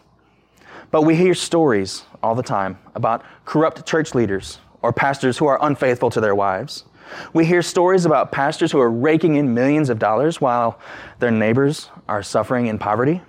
But 0.90 1.02
we 1.02 1.16
hear 1.16 1.34
stories 1.34 2.04
all 2.24 2.34
the 2.34 2.44
time 2.44 2.80
about 2.96 3.24
corrupt 3.46 3.86
church 3.86 4.16
leaders 4.16 4.60
or 4.82 4.94
pastors 4.94 5.38
who 5.38 5.46
are 5.48 5.60
unfaithful 5.62 6.10
to 6.12 6.22
their 6.22 6.36
wives. 6.36 6.86
We 7.34 7.46
hear 7.46 7.62
stories 7.62 8.06
about 8.06 8.32
pastors 8.32 8.72
who 8.72 8.80
are 8.80 8.90
raking 8.90 9.36
in 9.36 9.54
millions 9.54 9.90
of 9.90 10.00
dollars 10.00 10.40
while 10.40 10.80
their 11.20 11.32
neighbors 11.32 11.90
are 12.08 12.24
suffering 12.24 12.68
in 12.68 12.80
poverty. 12.80 13.22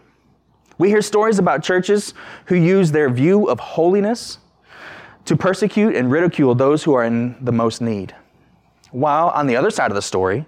We 0.78 0.90
hear 0.90 1.02
stories 1.02 1.40
about 1.40 1.64
churches 1.64 2.14
who 2.46 2.54
use 2.54 2.92
their 2.92 3.10
view 3.10 3.48
of 3.48 3.58
holiness 3.58 4.38
to 5.24 5.36
persecute 5.36 5.96
and 5.96 6.08
ridicule 6.08 6.54
those 6.54 6.84
who 6.84 6.94
are 6.94 7.02
in 7.02 7.36
the 7.44 7.50
most 7.50 7.80
need. 7.80 8.14
While 8.92 9.30
on 9.30 9.48
the 9.48 9.56
other 9.56 9.70
side 9.70 9.90
of 9.90 9.96
the 9.96 10.02
story, 10.02 10.46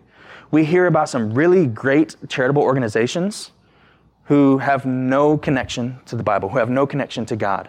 we 0.53 0.65
hear 0.65 0.87
about 0.87 1.09
some 1.09 1.35
really 1.35 1.67
great 1.67 2.15
charitable 2.29 2.63
organizations 2.63 3.51
who 4.25 4.59
have 4.59 4.87
no 4.87 5.37
connection 5.37 5.99
to 6.07 6.15
the 6.15 6.23
Bible, 6.23 6.49
who 6.49 6.59
have 6.59 6.71
no 6.71 6.87
connection 6.87 7.27
to 7.27 7.35
God. 7.35 7.69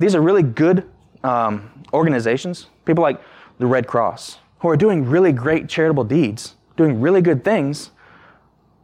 These 0.00 0.16
are 0.16 0.20
really 0.20 0.42
good 0.42 0.90
um, 1.22 1.70
organizations, 1.92 2.66
people 2.84 3.02
like 3.02 3.20
the 3.58 3.66
Red 3.66 3.86
Cross, 3.86 4.38
who 4.58 4.68
are 4.68 4.76
doing 4.76 5.04
really 5.04 5.30
great 5.30 5.68
charitable 5.68 6.04
deeds, 6.04 6.56
doing 6.76 7.00
really 7.00 7.22
good 7.22 7.44
things, 7.44 7.92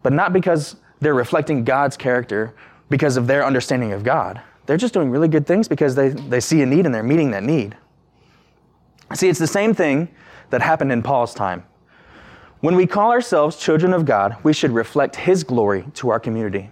but 0.05 0.13
not 0.13 0.33
because 0.33 0.77
they're 1.01 1.15
reflecting 1.15 1.65
God's 1.65 1.97
character 1.97 2.55
because 2.89 3.17
of 3.17 3.27
their 3.27 3.45
understanding 3.45 3.93
of 3.93 4.05
God. 4.05 4.41
They're 4.67 4.77
just 4.77 4.95
doing 4.95 5.11
really 5.11 5.29
good 5.29 5.47
things 5.47 5.67
because 5.67 5.95
they, 5.95 6.11
they 6.11 6.41
see 6.41 6.63
a 6.63 6.67
need 6.67 6.87
and 6.87 6.95
they're 6.95 7.03
meeting 7.03 7.31
that 7.33 7.43
need. 7.43 7.77
See, 9.15 9.29
it's 9.29 9.39
the 9.39 9.47
same 9.47 9.75
thing 9.75 10.09
that 10.51 10.63
happened 10.63 10.93
in 10.93 11.03
Paul's 11.03 11.35
time. 11.35 11.65
When 12.61 12.77
we 12.77 12.87
call 12.87 13.11
ourselves 13.11 13.57
children 13.57 13.93
of 13.93 14.05
God, 14.05 14.37
we 14.43 14.53
should 14.53 14.73
reflect 14.73 15.17
His 15.17 15.43
glory 15.43 15.87
to 15.95 16.11
our 16.11 16.21
community. 16.21 16.71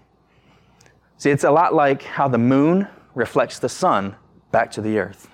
See, 1.17 1.31
it's 1.31 1.45
a 1.45 1.51
lot 1.51 1.75
like 1.75 2.03
how 2.03 2.29
the 2.29 2.39
moon 2.39 2.87
reflects 3.15 3.59
the 3.59 3.69
sun 3.69 4.15
back 4.53 4.71
to 4.73 4.81
the 4.81 4.99
earth. 4.99 5.29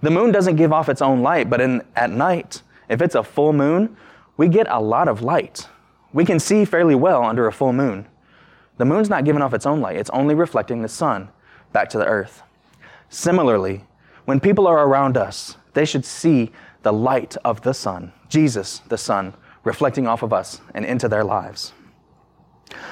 The 0.00 0.10
moon 0.10 0.32
doesn't 0.32 0.56
give 0.56 0.72
off 0.72 0.88
its 0.88 1.02
own 1.02 1.22
light, 1.22 1.48
but 1.48 1.60
in, 1.60 1.82
at 1.94 2.10
night, 2.10 2.62
if 2.88 3.00
it's 3.00 3.14
a 3.14 3.22
full 3.22 3.52
moon, 3.52 3.96
we 4.36 4.48
get 4.48 4.66
a 4.68 4.80
lot 4.80 5.06
of 5.06 5.22
light. 5.22 5.68
We 6.12 6.24
can 6.24 6.40
see 6.40 6.64
fairly 6.64 6.94
well 6.94 7.24
under 7.24 7.46
a 7.46 7.52
full 7.52 7.72
moon. 7.72 8.06
The 8.76 8.84
moon's 8.84 9.08
not 9.08 9.24
giving 9.24 9.42
off 9.42 9.54
its 9.54 9.66
own 9.66 9.80
light, 9.80 9.96
it's 9.96 10.10
only 10.10 10.34
reflecting 10.34 10.82
the 10.82 10.88
sun 10.88 11.28
back 11.72 11.88
to 11.90 11.98
the 11.98 12.06
earth. 12.06 12.42
Similarly, 13.08 13.84
when 14.24 14.40
people 14.40 14.66
are 14.66 14.86
around 14.86 15.16
us, 15.16 15.56
they 15.74 15.84
should 15.84 16.04
see 16.04 16.50
the 16.82 16.92
light 16.92 17.36
of 17.44 17.62
the 17.62 17.74
sun, 17.74 18.12
Jesus, 18.28 18.80
the 18.88 18.98
sun, 18.98 19.34
reflecting 19.64 20.06
off 20.06 20.22
of 20.22 20.32
us 20.32 20.60
and 20.74 20.84
into 20.84 21.08
their 21.08 21.24
lives. 21.24 21.72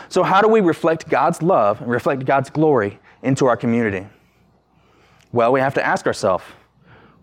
So, 0.08 0.22
how 0.22 0.40
do 0.40 0.48
we 0.48 0.60
reflect 0.60 1.08
God's 1.08 1.42
love 1.42 1.80
and 1.80 1.90
reflect 1.90 2.24
God's 2.24 2.50
glory 2.50 2.98
into 3.22 3.46
our 3.46 3.56
community? 3.56 4.06
Well, 5.32 5.52
we 5.52 5.60
have 5.60 5.74
to 5.74 5.84
ask 5.84 6.06
ourselves 6.06 6.44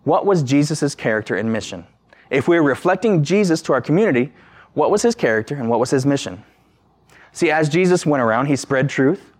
what 0.04 0.26
was 0.26 0.44
Jesus' 0.44 0.96
character 0.96 1.36
and 1.36 1.52
mission? 1.52 1.86
If 2.30 2.48
we're 2.48 2.64
reflecting 2.64 3.24
Jesus 3.24 3.62
to 3.64 3.74
our 3.74 3.82
community, 3.82 4.32
what 4.74 4.92
was 4.92 5.02
his 5.02 5.16
character 5.16 5.56
and 5.56 5.70
what 5.70 5.80
was 5.80 5.90
his 5.90 6.06
mission? 6.06 6.44
See, 7.32 7.52
as 7.52 7.70
Jesus 7.70 8.06
went 8.06 8.24
around, 8.24 8.48
he 8.48 8.56
spread 8.56 8.90
truth, 8.90 9.34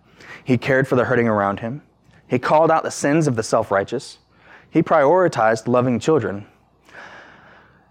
he 0.44 0.56
cared 0.56 0.86
for 0.86 0.96
the 0.96 1.04
hurting 1.04 1.28
around 1.28 1.60
him, 1.60 1.82
he 2.26 2.38
called 2.38 2.70
out 2.70 2.82
the 2.82 2.90
sins 2.90 3.26
of 3.26 3.36
the 3.36 3.42
self 3.42 3.70
righteous, 3.70 4.18
he 4.70 4.82
prioritized 4.82 5.66
loving 5.66 5.98
children. 5.98 6.46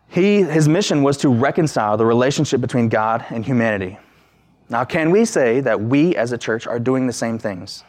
He, 0.07 0.41
his 0.41 0.67
mission 0.67 1.03
was 1.03 1.17
to 1.17 1.29
reconcile 1.29 1.95
the 1.95 2.05
relationship 2.05 2.61
between 2.61 2.89
God 2.89 3.23
and 3.29 3.45
humanity. 3.45 3.99
Now, 4.69 4.83
can 4.83 5.11
we 5.11 5.25
say 5.25 5.61
that 5.61 5.79
we 5.79 6.15
as 6.15 6.31
a 6.31 6.37
church 6.37 6.65
are 6.65 6.79
doing 6.79 7.05
the 7.05 7.13
same 7.13 7.37
things? 7.37 7.83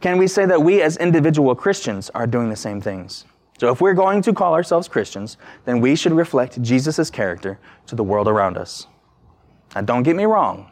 Can 0.00 0.18
we 0.18 0.26
say 0.26 0.46
that 0.46 0.62
we 0.62 0.82
as 0.82 0.96
individual 0.96 1.54
Christians 1.54 2.10
are 2.10 2.26
doing 2.26 2.50
the 2.50 2.56
same 2.56 2.80
things? 2.80 3.24
So, 3.58 3.70
if 3.70 3.80
we're 3.80 3.94
going 3.94 4.20
to 4.22 4.34
call 4.34 4.54
ourselves 4.54 4.88
Christians, 4.88 5.38
then 5.64 5.80
we 5.80 5.96
should 5.96 6.12
reflect 6.12 6.60
Jesus' 6.60 7.10
character 7.10 7.58
to 7.86 7.94
the 7.94 8.04
world 8.04 8.28
around 8.28 8.58
us. 8.58 8.86
Now, 9.74 9.82
don't 9.82 10.02
get 10.02 10.16
me 10.16 10.24
wrong. 10.24 10.70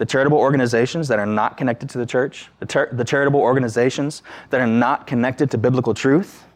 The 0.00 0.06
charitable 0.06 0.38
organizations 0.38 1.08
that 1.08 1.18
are 1.18 1.26
not 1.26 1.58
connected 1.58 1.90
to 1.90 1.98
the 1.98 2.06
church, 2.06 2.48
the, 2.58 2.64
ter- 2.64 2.90
the 2.90 3.04
charitable 3.04 3.40
organizations 3.40 4.22
that 4.48 4.58
are 4.58 4.66
not 4.66 5.06
connected 5.06 5.50
to 5.50 5.58
biblical 5.58 5.92
truth, 5.92 6.46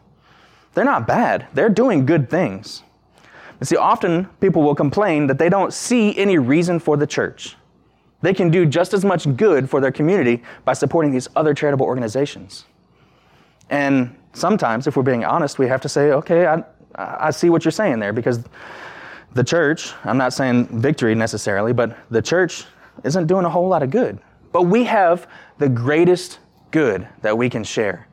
they're 0.73 0.83
not 0.83 1.05
bad. 1.05 1.45
They're 1.53 1.69
doing 1.69 2.07
good 2.07 2.27
things. 2.27 2.81
But 3.59 3.67
see, 3.67 3.77
often 3.77 4.25
people 4.41 4.63
will 4.63 4.73
complain 4.73 5.27
that 5.27 5.37
they 5.37 5.49
don't 5.49 5.71
see 5.71 6.17
any 6.17 6.39
reason 6.39 6.79
for 6.79 6.97
the 6.97 7.05
church. 7.05 7.55
They 8.23 8.33
can 8.33 8.49
do 8.49 8.65
just 8.65 8.95
as 8.95 9.05
much 9.05 9.37
good 9.37 9.69
for 9.69 9.79
their 9.79 9.91
community 9.91 10.41
by 10.63 10.73
supporting 10.73 11.11
these 11.11 11.27
other 11.35 11.53
charitable 11.53 11.85
organizations. 11.85 12.65
And 13.69 14.17
sometimes, 14.33 14.87
if 14.87 14.97
we're 14.97 15.03
being 15.03 15.23
honest, 15.23 15.59
we 15.59 15.67
have 15.67 15.81
to 15.81 15.89
say, 15.89 16.13
okay, 16.13 16.47
I, 16.47 16.63
I 16.95 17.29
see 17.29 17.51
what 17.51 17.63
you're 17.63 17.71
saying 17.71 17.99
there 17.99 18.11
because 18.11 18.43
the 19.35 19.43
church, 19.43 19.93
I'm 20.03 20.17
not 20.17 20.33
saying 20.33 20.81
victory 20.81 21.13
necessarily, 21.13 21.73
but 21.73 21.95
the 22.09 22.23
church 22.23 22.65
isn't 23.03 23.27
doing 23.27 23.45
a 23.45 23.49
whole 23.49 23.67
lot 23.67 23.83
of 23.83 23.89
good. 23.89 24.19
But 24.51 24.63
we 24.63 24.85
have 24.85 25.27
the 25.57 25.69
greatest 25.69 26.39
good 26.71 27.07
that 27.21 27.37
we 27.37 27.49
can 27.49 27.63
share. 27.63 28.07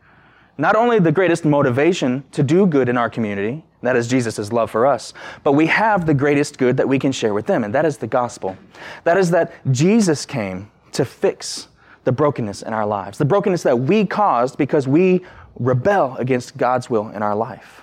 Not 0.58 0.76
only 0.76 0.98
the 0.98 1.12
greatest 1.12 1.44
motivation 1.44 2.24
to 2.32 2.42
do 2.42 2.66
good 2.66 2.88
in 2.88 2.96
our 2.96 3.08
community, 3.08 3.64
that 3.82 3.96
is 3.96 4.06
Jesus' 4.06 4.52
love 4.52 4.70
for 4.70 4.86
us, 4.86 5.12
but 5.42 5.52
we 5.52 5.66
have 5.66 6.06
the 6.06 6.14
greatest 6.14 6.58
good 6.58 6.76
that 6.76 6.88
we 6.88 6.98
can 6.98 7.10
share 7.10 7.34
with 7.34 7.46
them, 7.46 7.64
and 7.64 7.74
that 7.74 7.84
is 7.84 7.96
the 7.96 8.06
gospel. 8.06 8.56
That 9.04 9.16
is 9.16 9.30
that 9.30 9.52
Jesus 9.72 10.24
came 10.24 10.70
to 10.92 11.04
fix 11.04 11.68
the 12.04 12.12
brokenness 12.12 12.62
in 12.62 12.72
our 12.72 12.86
lives, 12.86 13.18
the 13.18 13.24
brokenness 13.24 13.62
that 13.64 13.78
we 13.78 14.04
caused 14.04 14.56
because 14.58 14.86
we 14.86 15.24
rebel 15.58 16.16
against 16.16 16.56
God's 16.56 16.88
will 16.88 17.08
in 17.08 17.22
our 17.22 17.34
life. 17.34 17.82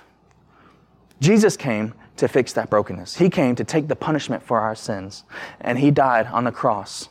Jesus 1.20 1.56
came 1.56 1.94
to 2.20 2.28
fix 2.28 2.52
that 2.54 2.70
brokenness. 2.70 3.16
He 3.16 3.28
came 3.28 3.54
to 3.56 3.64
take 3.64 3.88
the 3.88 3.96
punishment 3.96 4.42
for 4.42 4.60
our 4.60 4.74
sins, 4.74 5.24
and 5.60 5.78
He 5.78 5.90
died 5.90 6.26
on 6.26 6.44
the 6.44 6.52
cross 6.52 7.08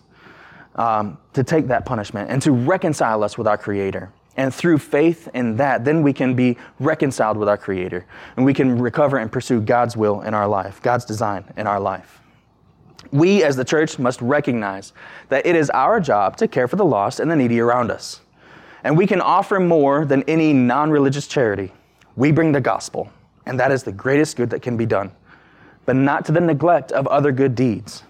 um, 0.76 1.18
to 1.34 1.44
take 1.44 1.68
that 1.68 1.86
punishment 1.86 2.30
and 2.32 2.42
to 2.42 2.52
reconcile 2.52 3.24
us 3.24 3.38
with 3.38 3.48
our 3.48 3.58
Creator. 3.58 4.12
And 4.38 4.54
through 4.54 4.78
faith 4.78 5.28
in 5.34 5.58
that, 5.58 5.84
then 5.84 6.02
we 6.02 6.14
can 6.14 6.34
be 6.34 6.58
reconciled 6.80 7.36
with 7.36 7.50
our 7.50 7.58
Creator, 7.58 8.06
and 8.38 8.46
we 8.46 8.54
can 8.54 8.80
recover 8.80 9.18
and 9.18 9.32
pursue 9.32 9.60
God's 9.60 9.98
will 9.98 10.22
in 10.22 10.34
our 10.34 10.48
life, 10.48 10.82
God's 10.82 11.04
design 11.04 11.44
in 11.58 11.68
our 11.68 11.80
life. 11.80 12.22
We 13.12 13.44
as 13.44 13.56
the 13.56 13.66
church 13.66 14.00
must 14.00 14.22
recognize 14.22 14.94
that 15.30 15.46
it 15.46 15.56
is 15.56 15.70
our 15.72 16.00
job 16.00 16.38
to 16.38 16.48
care 16.48 16.68
for 16.68 16.76
the 16.76 16.86
lost 16.86 17.20
and 17.20 17.30
the 17.30 17.36
needy 17.36 17.60
around 17.60 17.92
us. 17.92 18.22
And 18.84 18.98
we 18.98 19.08
can 19.08 19.20
offer 19.20 19.60
more 19.60 20.06
than 20.06 20.24
any 20.24 20.54
non 20.54 20.92
religious 20.92 21.28
charity. 21.28 21.74
We 22.16 22.32
bring 22.32 22.52
the 22.52 22.62
gospel, 22.62 23.12
and 23.50 23.60
that 23.60 23.72
is 23.72 23.84
the 23.84 23.92
greatest 23.92 24.38
good 24.38 24.52
that 24.52 24.62
can 24.62 24.78
be 24.78 24.86
done, 24.86 25.12
but 25.86 25.96
not 25.96 26.24
to 26.26 26.32
the 26.32 26.40
neglect 26.40 26.92
of 26.92 27.08
other 27.08 27.32
good 27.32 27.56
deeds. 27.56 28.04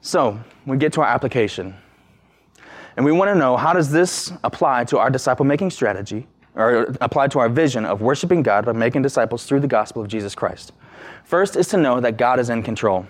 So, 0.00 0.40
we 0.64 0.76
get 0.78 0.92
to 0.94 1.02
our 1.02 1.06
application. 1.06 1.74
And 2.96 3.04
we 3.04 3.12
want 3.12 3.28
to 3.28 3.34
know 3.34 3.56
how 3.56 3.72
does 3.72 3.90
this 3.90 4.32
apply 4.42 4.84
to 4.84 4.98
our 4.98 5.10
disciple 5.10 5.44
making 5.44 5.70
strategy 5.70 6.26
or 6.54 6.96
apply 7.02 7.28
to 7.28 7.38
our 7.38 7.50
vision 7.50 7.84
of 7.84 8.00
worshiping 8.00 8.42
God 8.42 8.64
by 8.64 8.72
making 8.72 9.02
disciples 9.02 9.44
through 9.44 9.60
the 9.60 9.68
gospel 9.68 10.00
of 10.00 10.08
Jesus 10.08 10.34
Christ. 10.34 10.72
First 11.24 11.56
is 11.56 11.68
to 11.68 11.76
know 11.76 12.00
that 12.00 12.16
God 12.16 12.40
is 12.40 12.48
in 12.48 12.62
control. 12.62 13.06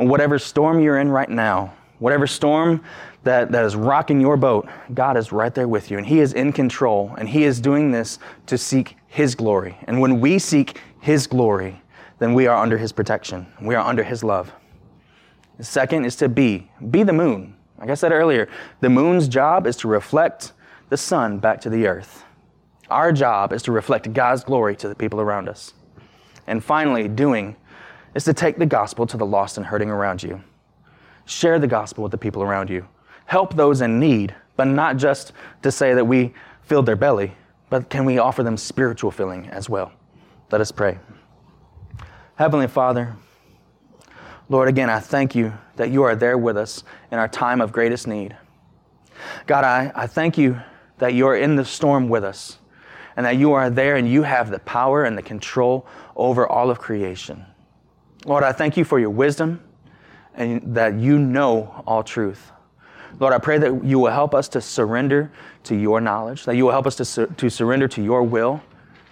And 0.00 0.10
whatever 0.10 0.38
storm 0.38 0.80
you're 0.80 0.98
in 0.98 1.08
right 1.08 1.30
now, 1.30 1.74
whatever 2.00 2.26
storm 2.26 2.82
that, 3.22 3.52
that 3.52 3.64
is 3.64 3.76
rocking 3.76 4.20
your 4.20 4.36
boat, 4.36 4.68
God 4.92 5.16
is 5.16 5.32
right 5.32 5.54
there 5.54 5.68
with 5.68 5.90
you, 5.90 5.98
and 5.98 6.06
He 6.06 6.20
is 6.20 6.32
in 6.32 6.52
control, 6.52 7.14
and 7.18 7.28
He 7.28 7.44
is 7.44 7.60
doing 7.60 7.90
this 7.90 8.18
to 8.46 8.58
seek 8.58 8.96
His 9.14 9.34
glory. 9.34 9.78
And 9.84 10.00
when 10.00 10.20
we 10.20 10.38
seek 10.38 10.80
His 11.00 11.26
glory, 11.26 11.80
then 12.18 12.34
we 12.34 12.46
are 12.46 12.60
under 12.60 12.76
His 12.76 12.92
protection, 12.92 13.46
we 13.60 13.74
are 13.74 13.86
under 13.86 14.02
His 14.02 14.24
love. 14.24 14.52
The 15.56 15.64
second 15.64 16.04
is 16.04 16.16
to 16.16 16.28
be, 16.28 16.68
be 16.90 17.04
the 17.04 17.12
moon. 17.12 17.54
Like 17.78 17.90
I 17.90 17.94
said 17.94 18.10
earlier, 18.10 18.48
the 18.80 18.90
moon's 18.90 19.28
job 19.28 19.66
is 19.66 19.76
to 19.76 19.88
reflect 19.88 20.52
the 20.88 20.96
sun 20.96 21.38
back 21.38 21.60
to 21.60 21.70
the 21.70 21.86
earth. 21.86 22.24
Our 22.90 23.12
job 23.12 23.52
is 23.52 23.62
to 23.62 23.72
reflect 23.72 24.12
God's 24.12 24.42
glory 24.42 24.74
to 24.76 24.88
the 24.88 24.94
people 24.96 25.20
around 25.20 25.48
us. 25.48 25.74
And 26.46 26.62
finally, 26.62 27.06
doing 27.06 27.54
is 28.14 28.24
to 28.24 28.34
take 28.34 28.58
the 28.58 28.66
gospel 28.66 29.06
to 29.06 29.16
the 29.16 29.26
lost 29.26 29.56
and 29.56 29.66
hurting 29.66 29.90
around 29.90 30.22
you. 30.22 30.42
Share 31.24 31.58
the 31.60 31.66
gospel 31.68 32.02
with 32.02 32.10
the 32.10 32.18
people 32.18 32.42
around 32.42 32.68
you 32.68 32.86
help 33.26 33.54
those 33.54 33.80
in 33.80 33.98
need, 33.98 34.34
but 34.56 34.66
not 34.66 34.96
just 34.96 35.32
to 35.62 35.70
say 35.70 35.94
that 35.94 36.04
we 36.04 36.34
filled 36.62 36.86
their 36.86 36.96
belly, 36.96 37.34
but 37.70 37.88
can 37.90 38.04
we 38.04 38.18
offer 38.18 38.42
them 38.42 38.56
spiritual 38.56 39.10
filling 39.10 39.48
as 39.48 39.68
well? 39.68 39.92
Let 40.50 40.60
us 40.60 40.70
pray. 40.70 40.98
Heavenly 42.36 42.68
Father, 42.68 43.16
Lord, 44.48 44.68
again, 44.68 44.90
I 44.90 45.00
thank 45.00 45.34
you 45.34 45.52
that 45.76 45.90
you 45.90 46.02
are 46.02 46.14
there 46.14 46.36
with 46.36 46.56
us 46.56 46.84
in 47.10 47.18
our 47.18 47.28
time 47.28 47.60
of 47.60 47.72
greatest 47.72 48.06
need. 48.06 48.36
God, 49.46 49.64
I, 49.64 49.90
I 49.94 50.06
thank 50.06 50.36
you 50.36 50.60
that 50.98 51.14
you 51.14 51.26
are 51.26 51.36
in 51.36 51.56
the 51.56 51.64
storm 51.64 52.08
with 52.08 52.24
us 52.24 52.58
and 53.16 53.24
that 53.24 53.36
you 53.36 53.52
are 53.52 53.70
there 53.70 53.96
and 53.96 54.08
you 54.08 54.22
have 54.22 54.50
the 54.50 54.58
power 54.60 55.04
and 55.04 55.16
the 55.16 55.22
control 55.22 55.86
over 56.16 56.46
all 56.46 56.70
of 56.70 56.78
creation. 56.78 57.44
Lord, 58.24 58.44
I 58.44 58.52
thank 58.52 58.76
you 58.76 58.84
for 58.84 58.98
your 58.98 59.10
wisdom 59.10 59.62
and 60.34 60.74
that 60.74 60.94
you 60.94 61.18
know 61.18 61.82
all 61.86 62.02
truth. 62.02 62.50
Lord, 63.20 63.32
I 63.32 63.38
pray 63.38 63.58
that 63.58 63.84
you 63.84 63.98
will 63.98 64.10
help 64.10 64.34
us 64.34 64.48
to 64.48 64.60
surrender 64.60 65.30
to 65.64 65.76
your 65.76 66.00
knowledge, 66.00 66.44
that 66.44 66.56
you 66.56 66.64
will 66.64 66.72
help 66.72 66.86
us 66.86 66.96
to, 66.96 67.04
sur- 67.04 67.26
to 67.26 67.50
surrender 67.50 67.88
to 67.88 68.02
your 68.02 68.22
will, 68.22 68.62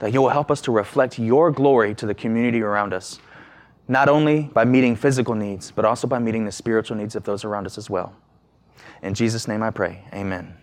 that 0.01 0.13
you 0.13 0.21
will 0.21 0.31
help 0.31 0.51
us 0.51 0.61
to 0.63 0.73
reflect 0.73 1.19
your 1.19 1.51
glory 1.51 1.95
to 1.95 2.07
the 2.07 2.15
community 2.15 2.63
around 2.63 2.93
us, 2.93 3.21
not 3.89 4.09
only 4.09 4.43
by 4.53 4.65
meeting 4.65 4.97
physical 4.97 5.35
needs, 5.35 5.71
but 5.71 5.85
also 5.85 6.07
by 6.07 6.19
meeting 6.19 6.45
the 6.45 6.53
spiritual 6.53 6.97
needs 6.97 7.15
of 7.15 7.25
those 7.25 7.45
around 7.45 7.67
us 7.67 7.79
as 7.79 7.89
well. 7.89 8.15
In 9.03 9.15
Jesus' 9.15 9.47
name 9.47 9.63
I 9.63 9.71
pray, 9.71 10.05
amen. 10.13 10.57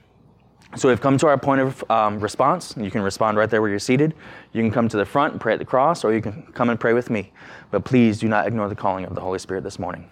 So 0.75 0.87
we've 0.87 1.01
come 1.01 1.17
to 1.17 1.27
our 1.27 1.37
point 1.37 1.61
of 1.61 1.89
um, 1.89 2.19
response. 2.19 2.75
You 2.77 2.91
can 2.91 3.01
respond 3.01 3.37
right 3.37 3.49
there 3.49 3.59
where 3.59 3.71
you're 3.71 3.79
seated. 3.79 4.13
You 4.53 4.61
can 4.61 4.69
come 4.69 4.87
to 4.89 4.97
the 4.97 5.05
front 5.05 5.33
and 5.33 5.41
pray 5.41 5.53
at 5.53 5.59
the 5.59 5.65
cross, 5.65 6.03
or 6.03 6.13
you 6.13 6.21
can 6.21 6.43
come 6.53 6.69
and 6.69 6.79
pray 6.79 6.93
with 6.93 7.09
me. 7.09 7.31
But 7.71 7.85
please 7.85 8.19
do 8.19 8.27
not 8.27 8.45
ignore 8.45 8.69
the 8.69 8.75
calling 8.75 9.05
of 9.05 9.15
the 9.15 9.21
Holy 9.21 9.39
Spirit 9.39 9.63
this 9.63 9.79
morning. 9.79 10.07